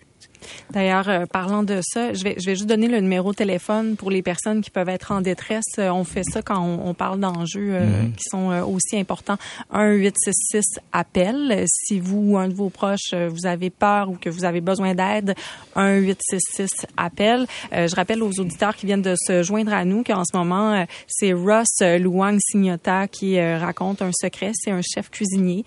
D'ailleurs, 0.71 1.09
euh, 1.09 1.25
parlant 1.25 1.63
de 1.63 1.79
ça, 1.81 2.13
je 2.13 2.23
vais, 2.23 2.35
je 2.37 2.45
vais 2.45 2.55
juste 2.55 2.67
donner 2.67 2.87
le 2.87 2.99
numéro 2.99 3.31
de 3.31 3.37
téléphone 3.37 3.95
pour 3.95 4.11
les 4.11 4.21
personnes 4.21 4.61
qui 4.61 4.69
peuvent 4.69 4.89
être 4.89 5.11
en 5.11 5.21
détresse. 5.21 5.65
Euh, 5.77 5.89
on 5.89 6.03
fait 6.03 6.23
ça 6.23 6.41
quand 6.41 6.59
on, 6.59 6.87
on 6.87 6.93
parle 6.93 7.19
d'enjeux 7.19 7.71
euh, 7.73 8.03
qui 8.17 8.23
sont 8.29 8.49
aussi 8.67 8.97
importants. 8.97 9.37
1-866-APPEL. 9.73 11.51
Euh, 11.51 11.65
Si 11.67 11.99
vous 11.99 12.31
ou 12.31 12.37
un 12.37 12.47
de 12.47 12.53
vos 12.53 12.69
proches, 12.69 13.13
vous 13.13 13.45
avez 13.45 13.69
peur 13.69 14.09
ou 14.09 14.15
que 14.15 14.29
vous 14.29 14.45
avez 14.45 14.61
besoin 14.61 14.93
d'aide, 14.93 15.35
1-866-APPEL. 15.75 17.45
Euh, 17.73 17.87
je 17.87 17.95
rappelle 17.95 18.21
aux 18.23 18.39
auditeurs 18.39 18.75
qui 18.75 18.85
viennent 18.85 19.01
de 19.01 19.15
se 19.17 19.43
joindre 19.43 19.73
à 19.73 19.85
nous 19.85 20.03
qu'en 20.03 20.23
ce 20.25 20.35
moment, 20.35 20.85
c'est 21.07 21.33
Ross 21.33 21.81
Luang 21.81 22.37
Signota 22.39 23.07
qui 23.07 23.39
raconte 23.39 24.01
un 24.01 24.11
secret. 24.13 24.51
C'est 24.53 24.71
un 24.71 24.81
chef 24.81 25.09
cuisinier 25.09 25.63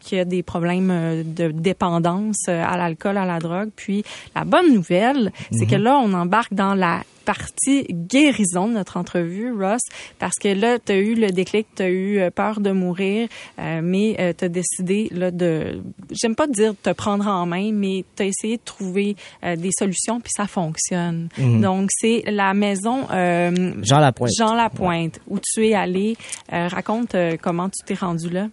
qui 0.00 0.18
a 0.18 0.24
des 0.24 0.42
problèmes 0.42 1.22
de 1.24 1.50
dépendance 1.50 2.48
à 2.48 2.76
l'alcool, 2.76 3.16
à 3.16 3.26
la 3.26 3.38
drogue. 3.38 3.70
Puis 3.74 3.99
la 4.34 4.44
bonne 4.44 4.72
nouvelle, 4.72 5.32
c'est 5.52 5.66
que 5.66 5.76
là, 5.76 5.98
on 5.98 6.12
embarque 6.12 6.54
dans 6.54 6.74
la 6.74 7.02
partie 7.26 7.84
guérison 7.90 8.66
de 8.66 8.72
notre 8.72 8.96
entrevue, 8.96 9.52
Ross, 9.52 9.82
parce 10.18 10.36
que 10.40 10.48
là, 10.48 10.78
tu 10.78 10.92
as 10.92 10.96
eu 10.96 11.14
le 11.14 11.30
déclic, 11.30 11.66
tu 11.76 11.82
as 11.82 11.88
eu 11.88 12.18
euh, 12.18 12.30
peur 12.30 12.60
de 12.60 12.72
mourir, 12.72 13.28
euh, 13.58 13.80
mais 13.84 14.34
tu 14.36 14.44
as 14.44 14.48
décidé 14.48 15.08
là, 15.12 15.30
de, 15.30 15.80
j'aime 16.10 16.34
pas 16.34 16.48
dire 16.48 16.74
te 16.82 16.90
prendre 16.90 17.28
en 17.28 17.46
main, 17.46 17.70
mais 17.72 18.04
tu 18.16 18.22
as 18.22 18.26
essayé 18.26 18.56
de 18.56 18.62
trouver 18.64 19.16
euh, 19.44 19.54
des 19.54 19.70
solutions, 19.78 20.18
puis 20.20 20.32
ça 20.34 20.46
fonctionne. 20.46 21.28
Donc, 21.38 21.90
c'est 21.92 22.24
la 22.26 22.54
maison 22.54 23.06
euh, 23.12 23.74
Jean 23.82 23.98
Lapointe. 23.98 24.30
Jean 24.36 24.54
Lapointe, 24.54 25.20
où 25.28 25.38
tu 25.38 25.66
es 25.66 25.74
allé. 25.74 26.16
Euh, 26.52 26.68
raconte 26.68 27.14
euh, 27.14 27.36
comment 27.40 27.68
tu 27.68 27.84
t'es 27.84 27.94
rendu 27.94 28.28
là. 28.30 28.48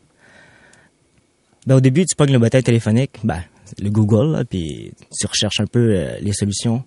Ben, 1.66 1.76
au 1.76 1.82
début, 1.82 2.06
tu 2.06 2.16
pognes 2.16 2.32
le 2.32 2.40
bottin 2.40 2.62
téléphonique, 2.62 3.20
ben, 3.24 3.42
le 3.82 3.90
Google, 3.90 4.46
puis 4.50 4.92
tu 5.20 5.28
recherches 5.28 5.60
un 5.60 5.66
peu 5.68 5.92
euh, 5.92 6.18
les 6.22 6.34
solutions. 6.34 6.84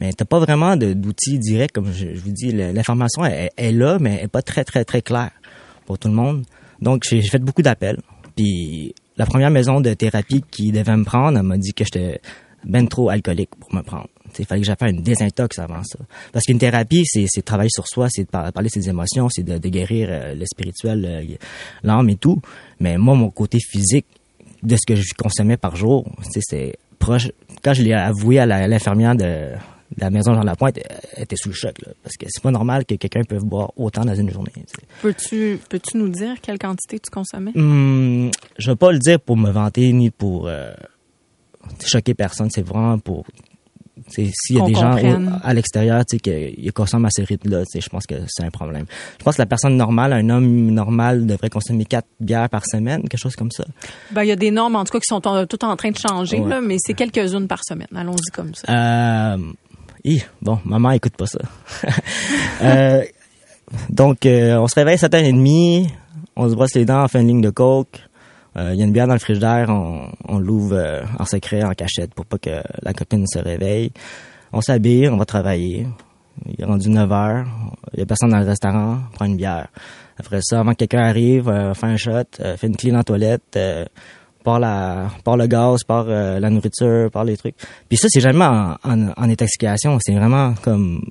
Mais 0.00 0.12
t'as 0.12 0.24
pas 0.24 0.38
vraiment 0.38 0.76
d'outils 0.76 1.38
directs, 1.38 1.72
comme 1.72 1.92
je, 1.92 2.06
vous 2.14 2.30
dis. 2.30 2.52
L'information 2.52 3.24
est, 3.24 3.72
là, 3.72 3.98
mais 4.00 4.16
elle 4.18 4.24
est 4.26 4.28
pas 4.28 4.42
très, 4.42 4.64
très, 4.64 4.84
très 4.84 5.02
claire 5.02 5.32
pour 5.86 5.98
tout 5.98 6.08
le 6.08 6.14
monde. 6.14 6.44
Donc, 6.80 7.04
j'ai 7.08 7.20
fait 7.22 7.40
beaucoup 7.40 7.62
d'appels. 7.62 7.98
Puis, 8.36 8.94
la 9.16 9.26
première 9.26 9.50
maison 9.50 9.80
de 9.80 9.92
thérapie 9.94 10.44
qui 10.48 10.70
devait 10.70 10.96
me 10.96 11.04
prendre, 11.04 11.36
elle 11.36 11.44
m'a 11.44 11.56
dit 11.56 11.72
que 11.74 11.82
j'étais 11.84 12.20
ben 12.64 12.86
trop 12.86 13.08
alcoolique 13.08 13.50
pour 13.56 13.74
me 13.74 13.82
prendre. 13.82 14.08
Il 14.38 14.44
fallait 14.44 14.60
que 14.60 14.66
j'aille 14.66 14.76
faire 14.78 14.88
une 14.88 15.02
désintox 15.02 15.58
avant 15.58 15.82
ça. 15.84 15.98
Parce 16.32 16.44
qu'une 16.44 16.58
thérapie, 16.58 17.04
c'est 17.06 17.42
travailler 17.44 17.70
sur 17.70 17.86
soi, 17.88 18.08
c'est 18.10 18.24
de 18.24 18.28
par- 18.28 18.52
parler 18.52 18.68
ses 18.68 18.88
émotions, 18.88 19.28
c'est 19.30 19.42
de, 19.42 19.58
de 19.58 19.68
guérir 19.68 20.08
euh, 20.10 20.34
le 20.34 20.44
spirituel, 20.44 21.04
euh, 21.04 21.36
l'âme 21.82 22.10
et 22.10 22.16
tout. 22.16 22.40
Mais 22.78 22.98
moi, 22.98 23.14
mon 23.14 23.30
côté 23.30 23.58
physique, 23.58 24.06
de 24.62 24.76
ce 24.76 24.86
que 24.86 24.94
je 24.96 25.14
consommais 25.14 25.56
par 25.56 25.76
jour, 25.76 26.04
tu 26.32 26.40
c'est 26.42 26.76
proche. 26.98 27.28
Quand 27.62 27.74
je 27.74 27.82
l'ai 27.82 27.92
avoué 27.92 28.38
à 28.38 28.46
l'infirmière 28.46 29.14
de, 29.14 29.24
de 29.96 30.00
la 30.00 30.10
maison 30.10 30.34
Jean 30.34 30.42
Lapointe, 30.42 30.78
elle 31.16 31.22
était 31.22 31.36
sous 31.36 31.48
le 31.48 31.54
choc, 31.54 31.74
là, 31.84 31.92
parce 32.02 32.16
que 32.16 32.26
c'est 32.28 32.42
pas 32.42 32.50
normal 32.50 32.84
que 32.84 32.94
quelqu'un 32.94 33.22
puisse 33.24 33.42
boire 33.42 33.72
autant 33.76 34.04
dans 34.04 34.14
une 34.14 34.30
journée. 34.30 34.52
tu. 34.54 34.62
Peux-tu 35.02 35.60
peux-tu 35.68 35.96
nous 35.96 36.08
dire 36.08 36.40
quelle 36.42 36.58
quantité 36.58 36.98
tu 36.98 37.10
consommais? 37.10 37.52
Hum, 37.56 38.30
je 38.58 38.70
vais 38.70 38.76
pas 38.76 38.92
le 38.92 38.98
dire 38.98 39.20
pour 39.20 39.36
me 39.36 39.50
vanter 39.50 39.92
ni 39.92 40.10
pour 40.10 40.46
euh, 40.48 40.72
choquer 41.84 42.14
personne. 42.14 42.50
C'est 42.50 42.62
vraiment 42.66 42.98
pour. 42.98 43.24
S'il 44.08 44.56
y 44.56 44.60
a 44.60 44.64
des 44.64 44.74
gens 44.74 44.90
comprenne. 44.92 45.40
à 45.44 45.54
l'extérieur 45.54 46.04
qui 46.04 46.70
consomment 46.74 47.04
à 47.06 47.10
ce 47.10 47.22
rythme-là, 47.22 47.62
je 47.74 47.88
pense 47.88 48.06
que 48.06 48.14
c'est 48.26 48.44
un 48.44 48.50
problème. 48.50 48.84
Je 49.18 49.24
pense 49.24 49.36
que 49.36 49.42
la 49.42 49.46
personne 49.46 49.76
normale, 49.76 50.12
un 50.12 50.28
homme 50.30 50.70
normal, 50.70 51.26
devrait 51.26 51.50
consommer 51.50 51.84
quatre 51.84 52.08
bières 52.20 52.48
par 52.48 52.62
semaine, 52.66 53.02
quelque 53.02 53.18
chose 53.20 53.36
comme 53.36 53.50
ça. 53.50 53.64
Ben, 54.10 54.22
il 54.24 54.28
y 54.28 54.32
a 54.32 54.36
des 54.36 54.50
normes, 54.50 54.76
en 54.76 54.84
tout 54.84 54.92
cas, 54.92 54.98
qui 55.00 55.06
sont 55.08 55.26
en- 55.26 55.46
toutes 55.46 55.64
en 55.64 55.76
train 55.76 55.90
de 55.90 55.98
changer, 55.98 56.40
Ouais. 56.40 56.48
là, 56.48 56.60
mais 56.60 56.76
c'est 56.78 56.94
quelques-unes 56.94 57.46
par 57.48 57.62
semaine. 57.64 57.88
Allons-y 57.94 58.30
comme 58.32 58.54
ça. 58.54 58.72
Euh, 59.34 59.36
hi, 60.04 60.22
bon, 60.42 60.58
maman 60.64 60.92
écoute 60.92 61.16
pas 61.16 61.26
ça. 61.26 61.40
Euh, 62.62 63.02
donc, 63.90 64.24
euh, 64.26 64.56
on 64.58 64.66
se 64.66 64.74
réveille 64.74 64.94
à 64.94 64.98
7h30, 64.98 65.88
on 66.36 66.48
se 66.48 66.54
brosse 66.54 66.74
les 66.74 66.84
dents, 66.84 67.04
on 67.04 67.08
fait 67.08 67.20
une 67.20 67.28
ligne 67.28 67.40
de 67.42 67.50
coke. 67.50 68.00
Euh, 68.56 68.70
Il 68.72 68.78
y 68.78 68.82
a 68.82 68.84
une 68.86 68.92
bière 68.92 69.06
dans 69.06 69.12
le 69.14 69.18
frigidaire, 69.20 69.68
on, 69.68 70.10
on 70.26 70.38
l'ouvre 70.38 70.76
euh, 70.76 71.02
en 71.18 71.24
secret, 71.24 71.62
en 71.62 71.72
cachette, 71.72 72.14
pour 72.14 72.26
pas 72.26 72.38
que 72.38 72.62
la 72.82 72.92
copine 72.94 73.26
se 73.26 73.38
réveille. 73.38 73.92
On 74.52 74.60
s'habille, 74.60 75.08
on 75.08 75.16
va 75.16 75.24
travailler. 75.26 75.86
Il 76.46 76.60
est 76.60 76.64
rendu 76.64 76.88
9h, 76.88 77.44
il 77.94 77.98
y 77.98 78.02
a 78.02 78.06
personne 78.06 78.30
dans 78.30 78.38
le 78.38 78.46
restaurant, 78.46 78.98
on 79.08 79.14
prend 79.14 79.24
une 79.24 79.36
bière. 79.36 79.68
Après 80.18 80.38
ça, 80.42 80.60
avant 80.60 80.72
que 80.72 80.78
quelqu'un 80.78 81.02
arrive, 81.02 81.48
euh, 81.48 81.70
on 81.70 81.74
fait 81.74 81.86
un 81.86 81.96
shot, 81.96 82.12
euh, 82.40 82.56
fait 82.56 82.68
une 82.68 82.76
clean 82.76 82.94
en 82.98 83.02
toilette, 83.02 83.56
euh, 83.56 83.84
part, 84.44 84.60
la, 84.60 85.08
le 85.26 85.46
gaz, 85.46 85.82
part 85.84 86.06
euh, 86.08 86.38
la 86.38 86.48
nourriture, 86.50 87.10
part 87.10 87.24
les 87.24 87.36
trucs. 87.36 87.56
Puis 87.88 87.98
ça, 87.98 88.06
c'est 88.08 88.20
jamais 88.20 88.44
en, 88.44 88.76
en, 88.84 89.08
en 89.08 89.30
intoxication, 89.30 89.98
c'est 90.00 90.14
vraiment 90.14 90.54
comme 90.62 91.04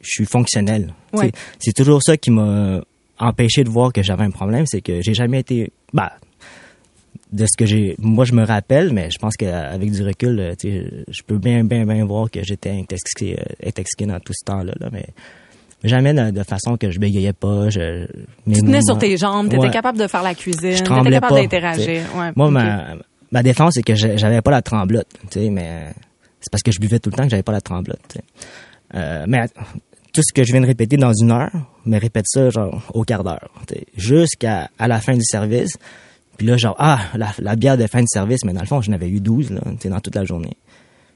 je 0.00 0.10
suis 0.10 0.26
fonctionnel. 0.26 0.94
Ouais. 1.12 1.30
C'est 1.58 1.72
toujours 1.74 2.02
ça 2.02 2.16
qui 2.16 2.30
m'a 2.30 2.80
empêché 3.18 3.62
de 3.64 3.68
voir 3.68 3.92
que 3.92 4.02
j'avais 4.02 4.24
un 4.24 4.30
problème, 4.30 4.64
c'est 4.66 4.80
que 4.80 5.00
j'ai 5.02 5.14
jamais 5.14 5.40
été 5.40 5.72
bah 5.92 6.12
de 7.32 7.46
ce 7.46 7.56
que 7.56 7.64
j'ai 7.66 7.94
moi 7.98 8.24
je 8.24 8.34
me 8.34 8.44
rappelle 8.44 8.92
mais 8.92 9.10
je 9.10 9.18
pense 9.18 9.34
qu'avec 9.36 9.90
du 9.90 10.02
recul 10.02 10.38
euh, 10.38 10.54
tu 10.58 10.68
sais, 10.70 10.90
je 11.08 11.22
peux 11.22 11.38
bien 11.38 11.64
bien 11.64 11.84
bien 11.86 12.04
voir 12.04 12.30
que 12.30 12.42
j'étais 12.44 12.70
intoxiqué 12.70 13.38
euh, 13.40 13.68
intoxiqué 13.68 14.04
dans 14.06 14.20
tout 14.20 14.32
ce 14.38 14.44
temps-là 14.44 14.72
là, 14.78 14.88
mais 14.92 15.06
jamais 15.82 16.12
de, 16.14 16.30
de 16.30 16.42
façon 16.42 16.76
que 16.76 16.90
je 16.90 16.98
bégayais 17.00 17.32
pas 17.32 17.70
je 17.70 18.06
mes 18.46 18.54
Tu 18.56 18.60
tenais 18.60 18.82
sur 18.82 18.98
tes 18.98 19.16
jambes, 19.16 19.48
tu 19.48 19.56
étais 19.56 19.64
Ouais. 19.66 19.70
capable 19.72 19.98
de 19.98 20.06
faire 20.06 20.22
la 20.22 20.34
cuisine, 20.34 20.74
tu 20.76 20.82
capable 20.82 21.20
pas, 21.20 21.30
d'interagir. 21.30 22.02
Ouais, 22.16 22.30
Moi, 22.36 22.50
ma, 22.50 22.94
ma 23.30 23.42
défense, 23.42 23.72
c'est 23.74 23.82
que 23.82 23.94
j'avais 23.94 24.42
pas 24.42 24.50
la 24.50 24.62
tremblote, 24.62 25.08
tu 25.30 25.40
sais, 25.40 25.48
mais 25.50 25.86
c'est 26.40 26.50
parce 26.50 26.62
que 26.62 26.70
je 26.70 26.78
buvais 26.80 26.98
tout 26.98 27.08
le 27.10 27.16
temps 27.16 27.24
que 27.24 27.30
j'avais 27.30 27.42
pas 27.42 27.52
la 27.52 27.60
tremblote, 27.62 28.00
tu 28.08 28.18
sais. 28.18 28.24
Euh, 28.94 29.24
mais 29.26 29.46
tout 30.12 30.20
ce 30.22 30.32
que 30.34 30.44
je 30.44 30.52
viens 30.52 30.60
de 30.60 30.66
répéter 30.66 30.98
dans 30.98 31.14
une 31.14 31.30
heure, 31.30 31.50
mais 31.86 31.96
répète 31.98 32.26
ça, 32.28 32.50
genre, 32.50 32.82
au 32.92 33.02
quart 33.04 33.24
d'heure, 33.24 33.48
tu 33.66 33.74
sais, 33.74 33.86
jusqu'à 33.96 34.68
à 34.78 34.86
la 34.86 35.00
fin 35.00 35.14
du 35.14 35.24
service. 35.24 35.78
Puis 36.38 36.46
là, 36.46 36.56
genre, 36.56 36.74
ah, 36.78 37.00
la, 37.14 37.32
la 37.38 37.56
bière 37.56 37.76
de 37.76 37.86
fin 37.86 38.00
de 38.02 38.08
service, 38.08 38.44
mais 38.44 38.52
dans 38.52 38.60
le 38.60 38.66
fond, 38.66 38.80
j'en 38.80 38.92
avais 38.92 39.08
eu 39.08 39.20
12, 39.20 39.50
là, 39.50 39.60
tu 39.64 39.76
sais, 39.80 39.88
dans 39.88 40.00
toute 40.00 40.14
la 40.14 40.24
journée. 40.24 40.56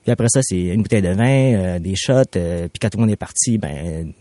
Puis 0.05 0.13
après 0.13 0.29
ça, 0.29 0.41
c'est 0.43 0.61
une 0.61 0.83
bouteille 0.83 1.03
de 1.03 1.09
vin, 1.09 1.55
euh, 1.55 1.79
des 1.81 1.97
shots, 1.97 2.13
euh, 2.37 2.69
puis 2.69 2.79
quand 2.81 2.91
tout 2.91 2.99
le 2.99 3.03
monde 3.03 3.11
est 3.11 3.17
parti, 3.17 3.59
ben, 3.59 4.13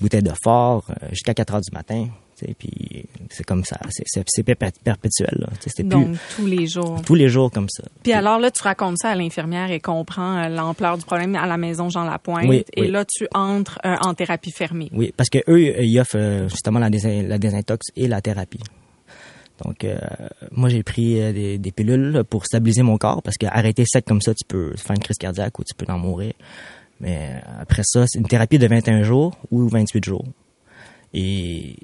bouteille 0.00 0.22
de 0.22 0.32
fort, 0.42 0.84
euh, 0.90 1.08
jusqu'à 1.10 1.34
4 1.34 1.54
heures 1.54 1.60
du 1.60 1.74
matin, 1.74 2.06
tu 2.38 2.46
sais, 2.46 2.54
puis 2.58 3.06
c'est 3.30 3.44
comme 3.44 3.62
ça, 3.64 3.78
c'est- 3.90 4.04
c'est 4.06 4.22
c'est 4.28 4.42
perpé- 4.42 4.72
perpétuel, 4.82 5.34
là, 5.38 5.48
tu 5.52 5.64
sais, 5.64 5.70
c'était 5.76 5.82
plus 5.88 5.90
Donc, 6.04 6.16
tous 6.36 6.46
les 6.46 6.66
jours. 6.66 7.02
tous 7.04 7.14
les 7.14 7.28
jours 7.28 7.50
comme 7.50 7.68
ça. 7.68 7.82
Puis 8.02 8.12
alors 8.14 8.38
là, 8.38 8.50
tu 8.50 8.62
racontes 8.62 8.96
ça 8.98 9.10
à 9.10 9.14
l'infirmière 9.14 9.70
et 9.70 9.80
comprend 9.80 10.38
euh, 10.44 10.48
l'ampleur 10.48 10.96
du 10.96 11.04
problème 11.04 11.34
à 11.34 11.46
la 11.46 11.56
maison 11.58 11.88
Jean 11.90 12.04
Lapointe. 12.04 12.46
Oui, 12.48 12.64
et 12.74 12.82
oui. 12.82 12.90
là, 12.90 13.04
tu 13.04 13.26
entres 13.34 13.78
euh, 13.84 13.94
en 14.00 14.14
thérapie 14.14 14.52
fermée. 14.52 14.88
Oui, 14.92 15.12
parce 15.16 15.28
que 15.28 15.38
eux, 15.48 15.82
ils 15.82 15.98
offrent 16.00 16.46
justement 16.48 16.78
la, 16.78 16.88
désin- 16.88 17.26
la 17.26 17.38
désintox 17.38 17.86
et 17.96 18.06
la 18.08 18.20
thérapie. 18.22 18.60
Donc, 19.64 19.84
euh, 19.84 19.98
moi, 20.52 20.68
j'ai 20.68 20.82
pris 20.82 21.20
euh, 21.20 21.58
des, 21.58 21.72
pilules 21.72 22.24
pour 22.28 22.44
stabiliser 22.44 22.82
mon 22.82 22.98
corps 22.98 23.22
parce 23.22 23.36
qu'arrêter 23.36 23.84
sec 23.86 24.04
comme 24.04 24.20
ça, 24.20 24.34
tu 24.34 24.44
peux 24.46 24.76
faire 24.76 24.96
une 24.96 25.02
crise 25.02 25.16
cardiaque 25.16 25.58
ou 25.58 25.64
tu 25.64 25.74
peux 25.74 25.90
en 25.90 25.98
mourir. 25.98 26.32
Mais 27.00 27.40
après 27.58 27.82
ça, 27.84 28.04
c'est 28.06 28.18
une 28.18 28.26
thérapie 28.26 28.58
de 28.58 28.66
21 28.66 29.02
jours 29.02 29.36
ou 29.50 29.68
28 29.68 30.04
jours. 30.04 30.24
Et 31.12 31.76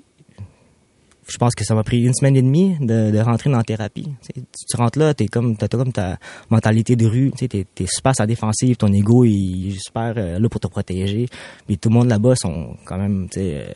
je 1.28 1.38
pense 1.38 1.54
que 1.54 1.64
ça 1.64 1.74
m'a 1.74 1.82
pris 1.82 2.02
une 2.02 2.14
semaine 2.14 2.36
et 2.36 2.42
demie 2.42 2.76
de, 2.80 3.18
rentrer 3.20 3.50
dans 3.50 3.58
la 3.58 3.64
thérapie. 3.64 4.08
tu, 4.34 4.76
rentres 4.76 4.98
là, 4.98 5.14
t'es 5.14 5.26
comme, 5.26 5.56
t'as 5.56 5.68
comme 5.68 5.92
ta 5.92 6.18
mentalité 6.50 6.96
de 6.96 7.06
rue, 7.06 7.32
tu 7.36 7.48
t'es, 7.48 7.66
t'es 7.74 7.86
super 7.86 8.12
à 8.18 8.26
défensive, 8.26 8.76
ton 8.76 8.92
ego 8.92 9.24
il 9.24 9.68
est 9.68 9.82
super 9.82 10.14
euh, 10.16 10.38
là 10.38 10.48
pour 10.48 10.60
te 10.60 10.66
protéger. 10.66 11.28
Puis 11.66 11.78
tout 11.78 11.88
le 11.88 11.94
monde 11.94 12.08
là-bas 12.08 12.34
sont 12.36 12.76
quand 12.84 12.98
même, 12.98 13.28
euh, 13.36 13.72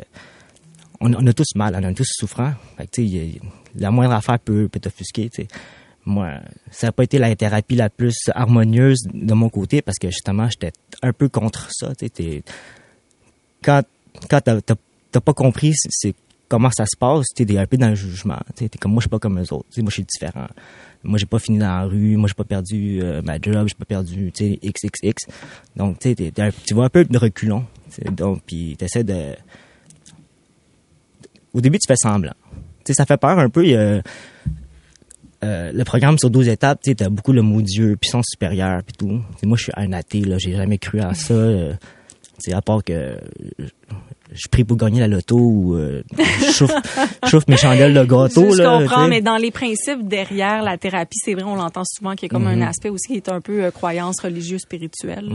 on, 1.01 1.27
a 1.27 1.33
tous 1.33 1.55
mal, 1.55 1.77
on 1.79 1.85
a 1.85 1.93
tous 1.93 2.09
souffrant. 2.11 2.53
Fait 2.77 2.87
que, 2.87 3.39
la 3.77 3.91
moindre 3.91 4.15
affaire 4.15 4.39
peut, 4.39 4.69
peut 4.69 4.81
t'offusquer. 4.81 5.31
Moi, 6.05 6.35
ça 6.71 6.89
n'a 6.89 6.93
pas 6.93 7.05
été 7.05 7.19
la 7.19 7.35
thérapie 7.35 7.75
la 7.75 7.91
plus 7.91 8.17
harmonieuse 8.33 9.03
de 9.13 9.35
mon 9.35 9.49
côté 9.49 9.83
parce 9.83 9.99
que 9.99 10.09
justement, 10.09 10.49
j'étais 10.49 10.73
un 11.03 11.13
peu 11.13 11.29
contre 11.29 11.69
ça. 11.73 11.93
Quand 13.63 13.83
quand 14.29 14.41
t'as, 14.41 15.21
pas 15.21 15.35
compris 15.35 15.73
comment 16.49 16.71
ça 16.71 16.87
se 16.87 16.97
passe, 16.97 17.27
tu 17.35 17.43
es 17.43 17.59
un 17.59 17.67
peu 17.67 17.77
dans 17.77 17.89
le 17.89 17.95
jugement. 17.95 18.39
Tu 18.57 18.65
es 18.65 18.69
comme 18.69 18.93
moi, 18.93 19.01
je 19.01 19.05
suis 19.05 19.11
pas 19.11 19.19
comme 19.19 19.41
eux 19.41 19.53
autres. 19.53 19.67
moi, 19.79 19.89
je 19.89 19.95
suis 19.95 20.05
différent. 20.05 20.47
Moi, 21.03 21.19
j'ai 21.19 21.27
pas 21.27 21.39
fini 21.39 21.59
dans 21.59 21.67
la 21.67 21.85
rue. 21.85 22.17
Moi, 22.17 22.29
j'ai 22.29 22.35
pas 22.35 22.45
perdu 22.45 23.01
euh, 23.03 23.23
ma 23.23 23.41
job. 23.41 23.69
J'ai 23.69 23.75
pas 23.75 23.85
perdu, 23.85 24.33
XXX. 24.33 25.33
Donc, 25.77 25.99
tu 25.99 26.15
tu 26.15 26.75
vois 26.75 26.87
un 26.87 26.89
peu 26.89 27.05
de 27.05 27.19
reculon. 27.19 27.65
Donc, 28.11 28.43
puis 28.47 28.77
t'essaies 28.77 29.05
de... 29.05 29.35
Au 31.57 31.61
début, 31.63 31.79
tu 31.79 31.87
fais 31.89 31.97
semblant. 31.97 32.35
Tu 32.85 32.93
sais, 32.93 32.93
ça 32.93 33.07
fait 33.07 33.17
peur 33.17 33.39
un 33.39 33.49
peu. 33.49 33.65
Euh, 33.65 34.03
le 35.43 35.85
programme 35.85 36.19
sur 36.19 36.29
12 36.29 36.49
étapes, 36.49 36.81
tu 36.83 36.95
as 37.01 37.09
beaucoup 37.09 37.33
le 37.33 37.41
mot 37.41 37.63
Dieu, 37.63 37.97
puissance 37.97 38.27
supérieure, 38.29 38.83
puis 38.83 38.95
tout. 38.99 39.23
moi, 39.43 39.57
je 39.57 39.63
suis 39.63 39.73
un 39.75 39.95
athée. 39.95 40.23
J'ai 40.37 40.53
jamais 40.53 40.77
cru 40.77 41.01
à 41.01 41.15
ça. 41.15 41.33
Euh, 41.33 41.73
à 42.53 42.61
part 42.61 42.85
que 42.85 43.19
je 44.37 44.49
prie 44.49 44.65
pour 44.65 44.77
gagner 44.77 45.01
la 45.01 45.09
loto 45.09 45.37
ou 45.37 45.75
euh, 45.75 46.03
je 46.17 46.67
chauffe, 47.29 47.49
mes 47.49 47.57
chandelles 47.57 47.95
de 47.95 48.05
gâteau. 48.05 48.55
Je, 48.55 48.63
comprends, 48.63 49.09
mais 49.09 49.21
dans 49.21 49.37
les 49.37 49.51
principes 49.51 50.07
derrière 50.07 50.63
la 50.63 50.77
thérapie, 50.79 51.19
c'est 51.19 51.35
vrai, 51.35 51.45
on 51.45 51.57
l'entend 51.57 51.83
souvent 51.85 52.15
qu'il 52.15 52.29
y 52.29 52.31
a 52.31 52.35
comme 52.35 52.47
un 52.47 52.57
mhm. 52.57 52.63
aspect 52.63 52.89
aussi 52.91 53.09
qui 53.09 53.17
est 53.17 53.29
un 53.29 53.41
peu 53.41 53.65
euh, 53.65 53.71
croyance 53.71 54.21
religieuse 54.23 54.61
spirituelle. 54.61 55.29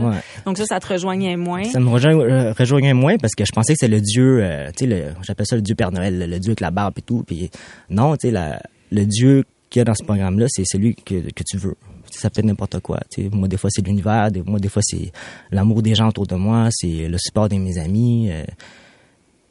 Donc 0.46 0.58
ça, 0.58 0.64
ça 0.66 0.80
te 0.80 0.92
rejoignait 0.92 1.36
moins. 1.36 1.64
Ça 1.64 1.80
me 1.80 1.88
euh, 1.88 2.52
rejoignait, 2.52 2.94
moins 2.94 3.18
parce 3.18 3.34
que 3.34 3.44
je 3.44 3.52
pensais 3.52 3.74
que 3.74 3.78
c'est 3.80 3.88
le 3.88 4.00
Dieu, 4.00 4.44
tu 4.76 4.88
sais, 4.88 5.14
j'appelle 5.22 5.46
ça 5.46 5.56
le 5.56 5.62
Dieu 5.62 5.74
Père 5.74 5.92
Noël, 5.92 6.18
le, 6.18 6.38
Dieu 6.38 6.50
avec 6.50 6.60
la 6.60 6.70
barbe 6.70 6.94
et 6.98 7.02
tout. 7.02 7.24
Puis 7.26 7.50
non, 7.90 8.16
tu 8.16 8.30
sais, 8.30 8.60
le 8.90 9.04
Dieu 9.04 9.44
qu'il 9.70 9.80
y 9.80 9.82
a 9.82 9.84
dans 9.84 9.94
ce 9.94 10.04
programme-là, 10.04 10.46
c'est 10.48 10.64
celui 10.66 10.94
que, 10.94 11.14
que 11.14 11.42
tu 11.48 11.56
veux 11.56 11.74
ça 12.12 12.30
peut 12.30 12.40
être 12.40 12.46
n'importe 12.46 12.80
quoi. 12.80 13.00
sais 13.10 13.28
Moi, 13.32 13.48
des 13.48 13.56
fois, 13.56 13.70
c'est 13.72 13.84
l'univers. 13.84 14.30
Moi, 14.46 14.60
des 14.60 14.68
fois, 14.68 14.82
c'est 14.84 15.12
l'amour 15.50 15.82
des 15.82 15.94
gens 15.94 16.08
autour 16.08 16.26
de 16.26 16.34
moi. 16.34 16.68
C'est 16.70 17.08
le 17.08 17.18
support 17.18 17.48
de 17.48 17.56
mes 17.56 17.78
amis. 17.78 18.30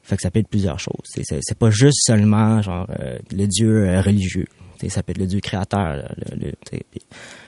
Fait 0.04 0.16
que 0.16 0.22
ça 0.22 0.32
peut 0.32 0.40
être 0.40 0.48
plusieurs 0.48 0.80
choses. 0.80 1.06
C'est 1.06 1.58
pas 1.58 1.70
juste 1.70 2.00
seulement 2.06 2.62
genre 2.62 2.88
euh, 3.00 3.20
le 3.32 3.46
Dieu 3.48 3.88
euh, 3.88 4.02
religieux. 4.02 4.48
ça 4.90 5.04
peut 5.04 5.12
être 5.12 5.20
le 5.20 5.28
Dieu 5.28 5.40
créateur. 5.40 6.12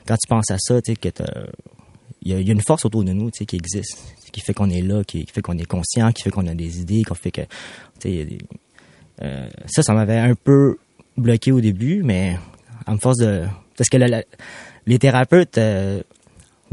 quand 0.05 0.15
tu 0.15 0.27
penses 0.27 0.51
à 0.51 0.57
ça, 0.59 0.81
tu 0.81 0.95
que 0.95 1.09
il 2.25 2.31
y, 2.31 2.49
a 2.49 2.53
une 2.53 2.61
force 2.61 2.85
autour 2.85 3.03
de 3.03 3.11
nous 3.11 3.29
qui 3.31 3.55
existe, 3.55 3.97
qui 4.31 4.39
fait 4.39 4.53
qu'on 4.53 4.69
est 4.69 4.81
là, 4.81 5.03
qui, 5.03 5.25
fait 5.25 5.41
qu'on 5.41 5.57
est 5.57 5.65
conscient, 5.65 6.09
qui 6.13 6.23
fait 6.23 6.29
qu'on 6.29 6.47
a 6.47 6.53
des 6.53 6.79
idées, 6.79 7.03
qu'on 7.03 7.15
fait 7.15 7.31
que 7.31 7.41
euh, 8.05 9.49
ça, 9.65 9.83
ça 9.83 9.93
m'avait 9.93 10.17
un 10.17 10.33
peu 10.33 10.77
bloqué 11.17 11.51
au 11.51 11.59
début, 11.59 12.01
mais 12.01 12.37
en 12.87 12.97
force 12.97 13.17
de 13.17 13.43
parce 13.77 13.89
que 13.89 13.97
les 14.85 14.99
thérapeutes 14.99 15.59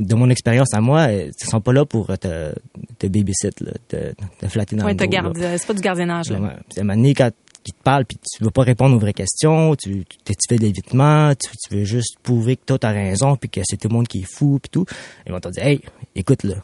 de 0.01 0.15
mon 0.15 0.31
expérience 0.31 0.73
à 0.75 0.81
moi, 0.81 1.13
ils 1.13 1.33
sont 1.39 1.61
pas 1.61 1.73
là 1.73 1.85
pour 1.85 2.07
te, 2.19 2.53
te 2.99 3.07
babysit, 3.07 3.55
te, 3.89 4.13
te 4.13 4.49
flatter 4.49 4.77
dans 4.77 4.87
ouais, 4.87 4.95
le 4.95 5.33
dos. 5.33 5.41
C'est 5.59 5.67
pas 5.67 5.75
du 5.75 5.83
gardiennage. 5.83 6.31
Là. 6.31 6.57
C'est 6.71 6.81
un 6.81 7.13
quand 7.13 7.31
qui 7.63 7.73
te 7.73 7.83
parle 7.83 8.07
puis 8.07 8.17
tu 8.19 8.43
veux 8.43 8.51
pas 8.51 8.63
répondre 8.63 8.97
aux 8.97 8.99
vraies 8.99 9.13
questions, 9.13 9.77
tu, 9.77 10.05
tu, 10.25 10.33
fais 10.49 10.57
de 10.57 10.63
l'évitement, 10.63 11.35
tu, 11.35 11.51
tu, 11.57 11.77
veux 11.77 11.85
juste 11.85 12.17
prouver 12.23 12.57
que 12.57 12.65
toi 12.65 12.79
t'as 12.79 12.91
raison 12.91 13.37
puis 13.37 13.51
que 13.51 13.61
c'est 13.65 13.77
tout 13.77 13.89
le 13.89 13.95
monde 13.95 14.09
qui 14.09 14.21
est 14.21 14.31
fou 14.31 14.59
puis 14.63 14.71
tout. 14.71 14.87
Ils 15.27 15.33
vont 15.33 15.41
te 15.41 15.51
dire, 15.51 15.67
hey, 15.67 15.81
écoute 16.15 16.43
là, 16.45 16.55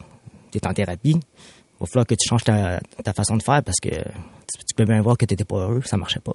t'es 0.49 0.65
en 0.65 0.73
thérapie, 0.73 1.11
il 1.11 1.79
va 1.79 1.85
falloir 1.85 2.07
que 2.07 2.15
tu 2.15 2.27
changes 2.27 2.43
ta, 2.43 2.79
ta 3.03 3.13
façon 3.13 3.37
de 3.37 3.43
faire 3.43 3.61
parce 3.61 3.79
que 3.79 3.89
tu, 3.89 4.75
peux 4.75 4.85
bien 4.85 5.01
voir 5.01 5.17
que 5.17 5.25
t'étais 5.25 5.45
pas 5.45 5.57
heureux, 5.57 5.81
ça 5.85 5.97
marchait 5.97 6.19
pas. 6.19 6.33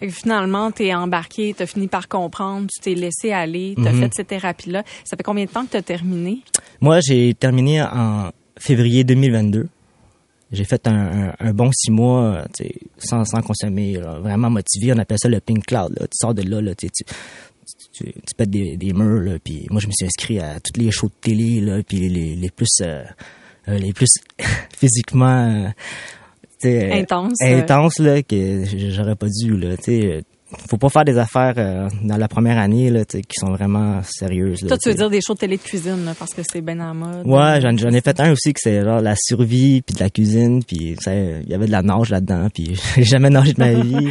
Et 0.00 0.10
finalement, 0.10 0.70
tu 0.70 0.84
es 0.84 0.94
embarqué, 0.94 1.54
tu 1.56 1.62
as 1.62 1.66
fini 1.66 1.88
par 1.88 2.08
comprendre, 2.08 2.68
tu 2.72 2.80
t'es 2.80 2.94
laissé 2.94 3.32
aller, 3.32 3.74
tu 3.76 3.86
as 3.86 3.92
mhm. 3.92 4.00
fait 4.00 4.10
cette 4.14 4.28
thérapie-là. 4.28 4.82
Ça 5.04 5.16
fait 5.16 5.22
combien 5.22 5.44
de 5.44 5.50
temps 5.50 5.64
que 5.64 5.72
tu 5.72 5.76
as 5.76 5.82
terminé? 5.82 6.40
Moi, 6.80 7.00
j'ai 7.00 7.34
terminé 7.34 7.82
en 7.82 8.30
février 8.58 9.04
2022. 9.04 9.68
J'ai 10.52 10.64
fait 10.64 10.86
un, 10.86 11.52
bon 11.52 11.70
six 11.72 11.90
mois 11.90 12.44
sans, 12.98 13.24
sans 13.24 13.42
consommer, 13.42 13.98
vraiment 13.98 14.48
motivé. 14.48 14.92
On 14.92 14.98
appelle 14.98 15.18
ça 15.20 15.28
le 15.28 15.40
pink 15.40 15.66
cloud. 15.66 15.96
Tu 15.98 16.06
sors 16.12 16.34
de 16.34 16.42
là, 16.42 16.74
tu, 16.76 16.88
tu, 16.90 17.04
tu, 17.92 18.34
pètes 18.36 18.50
des, 18.50 18.76
des 18.76 18.92
murs. 18.92 19.38
puis 19.42 19.66
moi, 19.70 19.80
je 19.80 19.88
me 19.88 19.92
suis 19.92 20.06
inscrit 20.06 20.38
à 20.38 20.60
toutes 20.60 20.76
les 20.76 20.92
shows 20.92 21.08
de 21.08 21.14
télé, 21.20 21.60
là, 21.60 21.82
puis 21.82 22.08
les, 22.08 22.36
les 22.36 22.50
plus... 22.50 22.80
Euh, 22.82 23.02
euh, 23.68 23.78
les 23.78 23.92
plus 23.92 24.10
physiquement 24.78 25.72
intense. 26.92 27.42
Intense, 27.42 27.98
là, 27.98 28.22
que 28.22 28.64
j'aurais 28.90 29.16
pas 29.16 29.28
dû, 29.28 29.56
là, 29.56 29.76
tu 29.76 29.84
sais 29.84 30.24
faut 30.68 30.78
pas 30.78 30.88
faire 30.88 31.04
des 31.04 31.18
affaires 31.18 31.54
euh, 31.56 31.88
dans 32.02 32.16
la 32.16 32.28
première 32.28 32.58
année 32.58 32.90
là, 32.90 33.04
qui 33.04 33.22
sont 33.38 33.50
vraiment 33.52 34.02
sérieuses. 34.02 34.60
Toi, 34.66 34.78
tu 34.78 34.88
veux 34.88 34.94
dire 34.94 35.10
des 35.10 35.20
shows 35.20 35.34
de 35.34 35.38
télé 35.38 35.56
de 35.56 35.62
cuisine 35.62 36.12
parce 36.18 36.34
que 36.34 36.42
c'est 36.42 36.60
bien 36.60 36.80
en 36.80 36.94
mode. 36.94 37.26
Ouais, 37.26 37.60
j'en, 37.60 37.90
ai 37.90 38.00
fait 38.00 38.18
un 38.20 38.32
aussi 38.32 38.52
que 38.52 38.60
c'est 38.62 38.82
genre 38.82 39.00
la 39.00 39.14
survie 39.16 39.82
puis 39.82 39.94
de 39.94 40.00
la 40.00 40.10
cuisine 40.10 40.64
puis 40.64 40.96
il 41.06 41.48
y 41.48 41.54
avait 41.54 41.66
de 41.66 41.72
la 41.72 41.82
nage 41.82 42.10
là-dedans 42.10 42.48
puis 42.52 42.78
j'ai 42.96 43.04
jamais 43.04 43.30
nagé 43.30 43.52
de 43.52 43.60
ma 43.60 43.72
vie. 43.82 44.08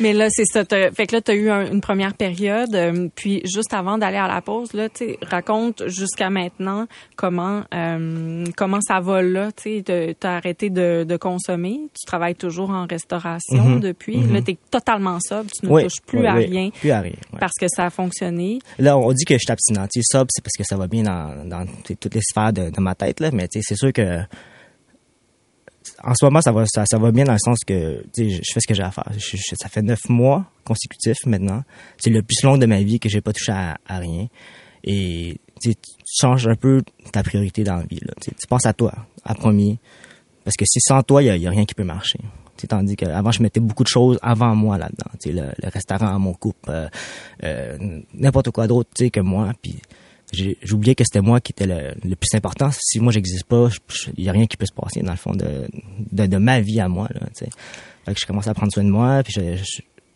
Mais 0.00 0.12
là, 0.12 0.28
c'est 0.30 0.44
ça. 0.46 0.64
Fait 0.64 1.06
que 1.06 1.16
là, 1.16 1.22
tu 1.22 1.30
as 1.30 1.34
eu 1.34 1.50
une 1.50 1.80
première 1.80 2.14
période. 2.14 2.74
Euh, 2.74 3.08
puis 3.14 3.42
juste 3.44 3.72
avant 3.74 3.98
d'aller 3.98 4.16
à 4.16 4.28
la 4.28 4.40
pause, 4.40 4.72
là, 4.72 4.88
tu 4.88 5.16
raconte 5.22 5.86
jusqu'à 5.88 6.30
maintenant 6.30 6.86
comment 7.16 7.62
euh, 7.74 8.44
comment 8.56 8.80
ça 8.80 9.00
va 9.00 9.22
là. 9.22 9.50
Tu 9.52 9.82
as 9.88 10.28
arrêté 10.28 10.70
de, 10.70 11.04
de, 11.04 11.16
consommer. 11.16 11.80
Tu 11.98 12.06
travailles 12.06 12.34
toujours 12.34 12.70
en 12.70 12.86
restauration 12.86 13.76
mm-hmm. 13.76 13.80
depuis. 13.80 14.18
Mm-hmm. 14.18 14.32
Là, 14.32 14.42
tu 14.42 14.50
es 14.52 14.58
totalement 14.70 15.18
sobre. 15.20 15.50
Tu 15.50 15.66
plus, 16.06 16.26
à 16.26 16.34
rien, 16.34 16.70
plus 16.70 16.90
à 16.90 17.00
rien. 17.00 17.16
Parce 17.38 17.54
que 17.58 17.66
ça 17.68 17.86
a 17.86 17.90
fonctionné. 17.90 18.58
Là, 18.78 18.96
on 18.98 19.12
dit 19.12 19.24
que 19.24 19.34
je 19.34 19.38
suis 19.38 19.52
abstinent. 19.52 19.86
ça, 20.02 20.24
c'est 20.28 20.42
parce 20.42 20.56
que 20.56 20.64
ça 20.64 20.76
va 20.76 20.86
bien 20.86 21.02
dans, 21.02 21.66
toutes 22.00 22.14
les 22.14 22.20
sphères 22.20 22.52
de, 22.52 22.80
ma 22.80 22.94
tête, 22.94 23.20
là. 23.20 23.30
Mais 23.32 23.46
c'est 23.50 23.76
sûr 23.76 23.92
que 23.92 24.20
en 26.04 26.14
ce 26.14 26.24
moment, 26.24 26.40
ça 26.40 26.52
va, 26.52 26.64
ça, 26.66 26.98
va 26.98 27.10
bien 27.10 27.24
dans 27.24 27.32
le 27.32 27.38
sens 27.38 27.58
que 27.66 28.04
je 28.16 28.40
fais 28.52 28.60
ce 28.60 28.66
que 28.66 28.74
j'ai 28.74 28.82
à 28.82 28.90
faire. 28.90 29.10
ça 29.18 29.68
fait 29.68 29.82
neuf 29.82 30.08
mois 30.08 30.44
consécutifs 30.64 31.26
maintenant. 31.26 31.62
C'est 31.98 32.10
le 32.10 32.22
plus 32.22 32.42
long 32.44 32.58
de 32.58 32.66
ma 32.66 32.82
vie 32.82 33.00
que 33.00 33.08
j'ai 33.08 33.20
pas 33.20 33.32
touché 33.32 33.52
à, 33.52 33.78
rien. 33.88 34.28
Et 34.84 35.40
tu 35.60 35.72
changes 36.06 36.46
un 36.46 36.54
peu 36.54 36.82
ta 37.12 37.22
priorité 37.22 37.64
dans 37.64 37.76
la 37.76 37.84
vie. 37.84 38.00
Tu 38.20 38.46
penses 38.48 38.66
à 38.66 38.72
toi, 38.72 38.94
à 39.24 39.34
premier. 39.34 39.78
Parce 40.44 40.56
que 40.56 40.64
si 40.66 40.80
sans 40.80 41.02
toi, 41.02 41.22
il 41.22 41.38
n'y 41.38 41.46
a, 41.46 41.50
rien 41.50 41.64
qui 41.64 41.74
peut 41.74 41.84
marcher 41.84 42.20
tandis 42.66 42.96
qu'avant, 42.96 43.30
je 43.30 43.42
mettais 43.42 43.60
beaucoup 43.60 43.84
de 43.84 43.88
choses 43.88 44.18
avant 44.22 44.54
moi 44.54 44.78
là-dedans. 44.78 45.10
Le, 45.26 45.52
le 45.62 45.68
restaurant, 45.68 46.18
mon 46.18 46.34
couple, 46.34 46.70
euh, 46.70 46.88
euh, 47.44 48.00
n'importe 48.14 48.50
quoi 48.50 48.66
d'autre 48.66 48.90
que 49.08 49.20
moi. 49.20 49.52
Puis 49.62 49.76
j'oubliais 50.62 50.94
que 50.94 51.04
c'était 51.04 51.20
moi 51.20 51.40
qui 51.40 51.52
était 51.52 51.66
le, 51.66 52.14
plus 52.16 52.34
important. 52.34 52.70
Si 52.72 53.00
moi, 53.00 53.12
j'existe 53.12 53.44
pas, 53.44 53.68
il 54.16 54.24
y 54.24 54.28
a 54.28 54.32
rien 54.32 54.46
qui 54.46 54.56
peut 54.56 54.66
se 54.66 54.74
passer 54.74 55.00
dans 55.00 55.12
le 55.12 55.18
fond 55.18 55.32
de, 55.32 55.68
de, 56.12 56.36
ma 56.36 56.60
vie 56.60 56.80
à 56.80 56.88
moi. 56.88 57.08
Là, 57.14 57.28
fait 57.34 57.50
je 58.16 58.26
commence 58.26 58.48
à 58.48 58.54
prendre 58.54 58.72
soin 58.72 58.84
de 58.84 58.90
moi, 58.90 59.22
puis 59.22 59.34
je, 59.34 59.62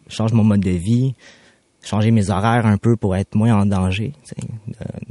change 0.08 0.32
mon 0.32 0.44
mode 0.44 0.60
de 0.60 0.70
vie 0.70 1.14
changer 1.84 2.10
mes 2.10 2.30
horaires 2.30 2.66
un 2.66 2.78
peu 2.78 2.96
pour 2.96 3.16
être 3.16 3.34
moins 3.34 3.54
en 3.54 3.66
danger, 3.66 4.12